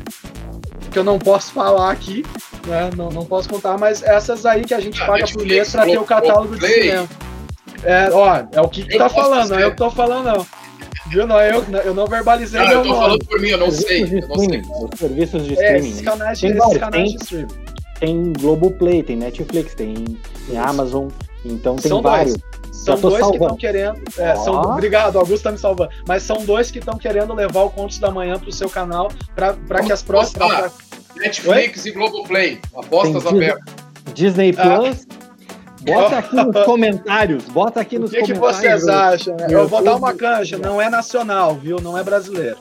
que 0.91 0.99
eu 0.99 1.05
não 1.05 1.19
posso 1.19 1.53
falar 1.53 1.91
aqui, 1.91 2.25
né? 2.67 2.91
Não, 2.97 3.11
não 3.11 3.25
posso 3.25 3.49
contar, 3.49 3.77
mas 3.79 4.03
essas 4.03 4.47
aí 4.47 4.65
que 4.65 4.75
a 4.75 4.81
gente 4.81 5.01
ah, 5.03 5.07
paga 5.07 5.27
por 5.27 5.45
mês 5.45 5.71
para 5.71 5.85
ter 5.85 5.99
o 5.99 6.05
catálogo 6.05 6.57
de 6.57 6.67
cinema. 6.67 7.09
É, 7.85 8.11
ó, 8.11 8.45
é 8.53 8.61
o 8.61 8.69
que, 8.69 8.83
que 8.85 8.99
tá 8.99 9.09
falando, 9.09 9.51
não 9.51 9.59
é 9.59 9.65
eu 9.65 9.71
que 9.71 9.77
tô 9.77 9.91
falando, 9.91 10.37
não. 10.37 10.47
Viu? 11.09 11.27
Não, 11.27 11.41
eu, 11.41 11.65
eu 11.85 11.95
não 11.95 12.07
verbalizei 12.07 12.61
ah, 12.61 12.67
meu 12.67 12.79
eu 12.79 12.83
tô 12.83 12.89
nome. 12.89 13.01
falando 13.01 13.25
por 13.25 13.41
mim, 13.41 13.49
eu 13.49 13.59
não 13.59 13.71
sei. 13.71 14.03
Eu 14.03 14.29
não 14.29 14.39
sei. 14.39 14.61
Os 14.61 14.99
serviços 14.99 15.47
de 15.47 15.51
é, 15.51 15.53
streaming. 15.53 15.89
Esses 15.89 16.03
canais, 16.03 16.41
tem, 16.41 16.51
esses 16.51 16.79
canais 16.79 16.91
tem, 16.91 17.05
de 17.17 17.23
streaming. 17.23 17.55
Tem 17.99 18.33
Globoplay, 18.35 19.03
tem 19.03 19.17
Netflix, 19.17 19.75
tem, 19.75 19.95
tem 20.47 20.59
Amazon, 20.59 21.09
então 21.45 21.77
tem 21.77 21.89
São 21.89 22.03
vários. 22.03 22.35
Dois. 22.37 22.58
São 22.79 22.99
dois 22.99 23.19
salvando. 23.19 23.31
que 23.31 23.45
estão 23.45 23.57
querendo. 23.57 24.03
É, 24.17 24.35
oh. 24.35 24.45
são, 24.45 24.61
obrigado, 24.63 25.19
Augusto 25.19 25.43
tá 25.43 25.53
me 25.53 25.59
salvando. 25.59 25.91
Mas 26.07 26.23
são 26.23 26.45
dois 26.45 26.71
que 26.71 26.79
estão 26.79 26.97
querendo 26.97 27.35
levar 27.35 27.63
o 27.63 27.71
Contos 27.71 27.99
da 27.99 28.11
Manhã 28.11 28.39
pro 28.39 28.53
seu 28.53 28.71
canal 28.71 29.11
para 29.35 29.83
que 29.83 29.93
as 29.93 30.03
próximas. 30.03 30.73
Netflix 31.17 31.85
Oi? 31.85 31.91
e 31.91 31.93
Globoplay. 31.93 32.61
Apostas 32.75 33.25
Tem 33.25 33.33
abertas. 33.33 33.75
Disney 34.15 34.55
ah. 34.57 34.63
Plus. 34.63 35.07
Ah. 35.11 35.19
Bota 35.81 36.19
aqui 36.19 36.37
nos 36.37 36.55
comentários. 36.65 37.45
Bota 37.47 37.81
aqui 37.81 37.99
nos 37.99 38.11
que 38.11 38.21
comentários. 38.21 38.55
O 38.55 38.61
que 38.61 38.69
vocês 38.69 38.89
acham? 38.89 39.37
Eu 39.49 39.67
vou 39.67 39.83
dar 39.83 39.97
uma 39.97 40.15
cancha. 40.15 40.57
Não 40.57 40.81
é 40.81 40.89
nacional, 40.89 41.57
viu? 41.57 41.81
Não 41.81 41.99
é 41.99 42.05
brasileiro. 42.05 42.59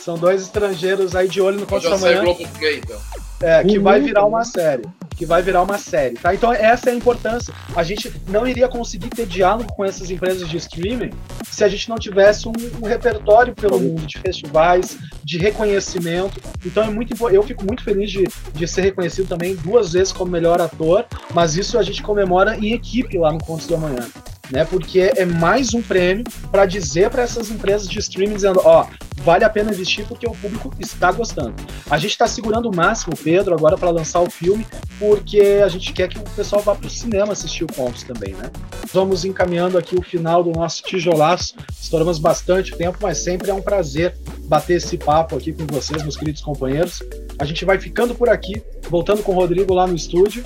São 0.00 0.16
dois 0.16 0.42
estrangeiros 0.42 1.16
aí 1.16 1.28
de 1.28 1.40
olho 1.40 1.58
no 1.58 1.66
Contos 1.66 1.90
da 1.90 1.98
Manhã. 1.98 2.22
Globoplay, 2.22 2.78
então. 2.78 3.00
É, 3.42 3.64
que 3.64 3.78
vai 3.78 4.00
virar 4.00 4.24
uma 4.24 4.44
série 4.44 4.84
que 5.16 5.24
vai 5.24 5.42
virar 5.42 5.62
uma 5.62 5.78
série, 5.78 6.14
tá? 6.14 6.34
Então 6.34 6.52
essa 6.52 6.90
é 6.90 6.92
a 6.92 6.96
importância. 6.96 7.52
A 7.74 7.82
gente 7.82 8.12
não 8.28 8.46
iria 8.46 8.68
conseguir 8.68 9.08
ter 9.08 9.26
diálogo 9.26 9.72
com 9.74 9.84
essas 9.84 10.10
empresas 10.10 10.48
de 10.48 10.56
streaming 10.58 11.10
se 11.50 11.64
a 11.64 11.68
gente 11.68 11.88
não 11.88 11.96
tivesse 11.96 12.46
um, 12.46 12.52
um 12.82 12.86
repertório 12.86 13.54
pelo 13.54 13.80
mundo 13.80 14.06
de 14.06 14.18
festivais, 14.18 14.98
de 15.24 15.38
reconhecimento. 15.38 16.40
Então 16.64 16.84
é 16.84 16.90
muito 16.90 17.16
eu 17.30 17.42
fico 17.42 17.64
muito 17.64 17.82
feliz 17.82 18.10
de, 18.10 18.24
de 18.52 18.68
ser 18.68 18.82
reconhecido 18.82 19.26
também 19.26 19.56
duas 19.56 19.94
vezes 19.94 20.12
como 20.12 20.30
melhor 20.30 20.60
ator, 20.60 21.06
mas 21.32 21.56
isso 21.56 21.78
a 21.78 21.82
gente 21.82 22.02
comemora 22.02 22.56
em 22.56 22.72
equipe 22.72 23.16
lá 23.16 23.32
no 23.32 23.38
Contos 23.38 23.66
do 23.66 23.74
Amanhã 23.74 24.06
né? 24.50 24.64
Porque 24.64 25.12
é 25.16 25.24
mais 25.24 25.74
um 25.74 25.82
prêmio 25.82 26.24
para 26.50 26.66
dizer 26.66 27.10
para 27.10 27.22
essas 27.22 27.50
empresas 27.50 27.88
de 27.88 27.98
streaming 27.98 28.34
dizendo, 28.34 28.60
ó, 28.64 28.86
vale 29.22 29.44
a 29.44 29.50
pena 29.50 29.72
investir 29.72 30.06
porque 30.06 30.26
o 30.26 30.32
público 30.32 30.72
está 30.78 31.10
gostando. 31.10 31.54
A 31.90 31.98
gente 31.98 32.12
está 32.12 32.26
segurando 32.26 32.70
o 32.70 32.74
máximo 32.74 33.16
Pedro 33.16 33.54
agora 33.54 33.76
para 33.76 33.90
lançar 33.90 34.20
o 34.20 34.30
filme, 34.30 34.66
porque 34.98 35.60
a 35.64 35.68
gente 35.68 35.92
quer 35.92 36.08
que 36.08 36.18
o 36.18 36.22
pessoal 36.22 36.62
vá 36.62 36.74
para 36.74 36.86
o 36.86 36.90
cinema 36.90 37.32
assistir 37.32 37.64
o 37.64 37.66
Contos 37.66 38.02
também, 38.02 38.34
né? 38.34 38.50
Vamos 38.92 39.24
encaminhando 39.24 39.76
aqui 39.76 39.96
o 39.96 40.02
final 40.02 40.42
do 40.42 40.50
nosso 40.50 40.82
tijolaço. 40.82 41.54
Estouramos 41.80 42.18
bastante 42.18 42.76
tempo, 42.76 42.98
mas 43.00 43.18
sempre 43.18 43.50
é 43.50 43.54
um 43.54 43.62
prazer 43.62 44.16
bater 44.44 44.74
esse 44.74 44.96
papo 44.96 45.36
aqui 45.36 45.52
com 45.52 45.66
vocês, 45.66 46.02
meus 46.02 46.16
queridos 46.16 46.42
companheiros. 46.42 47.02
A 47.38 47.44
gente 47.44 47.64
vai 47.64 47.78
ficando 47.78 48.14
por 48.14 48.28
aqui, 48.28 48.62
voltando 48.88 49.22
com 49.22 49.32
o 49.32 49.34
Rodrigo 49.34 49.74
lá 49.74 49.86
no 49.86 49.94
estúdio. 49.94 50.44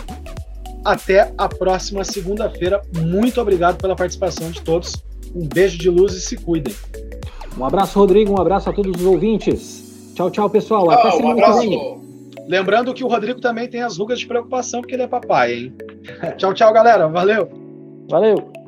Até 0.85 1.33
a 1.37 1.49
próxima 1.49 2.05
segunda-feira. 2.05 2.81
Muito 2.97 3.41
obrigado 3.41 3.81
pela 3.81 3.95
participação 3.95 4.51
de 4.51 4.61
todos. 4.63 4.95
Um 5.35 5.47
beijo 5.47 5.79
de 5.79 5.89
luz 5.89 6.15
e 6.15 6.21
se 6.21 6.37
cuidem. 6.37 6.75
Um 7.57 7.65
abraço, 7.65 7.99
Rodrigo. 7.99 8.33
Um 8.33 8.41
abraço 8.41 8.71
a 8.71 8.73
todos 8.73 9.01
os 9.01 9.07
ouvintes. 9.07 10.13
Tchau, 10.15 10.31
tchau, 10.31 10.51
pessoal. 10.51 10.91
Até 10.91 11.09
ah, 11.09 11.13
semana 11.13 11.35
um 11.35 11.61
que 11.61 11.69
vem. 11.69 12.01
Lembrando 12.49 12.93
que 12.93 13.05
o 13.05 13.09
Rodrigo 13.09 13.41
também 13.41 13.69
tem 13.69 13.83
as 13.83 13.97
rugas 13.97 14.19
de 14.19 14.27
preocupação, 14.27 14.81
porque 14.81 14.95
ele 14.95 15.03
é 15.03 15.07
papai, 15.07 15.55
hein? 15.55 15.75
tchau, 16.37 16.53
tchau, 16.53 16.73
galera. 16.73 17.09
Valeu. 17.09 17.49
Valeu. 18.09 18.60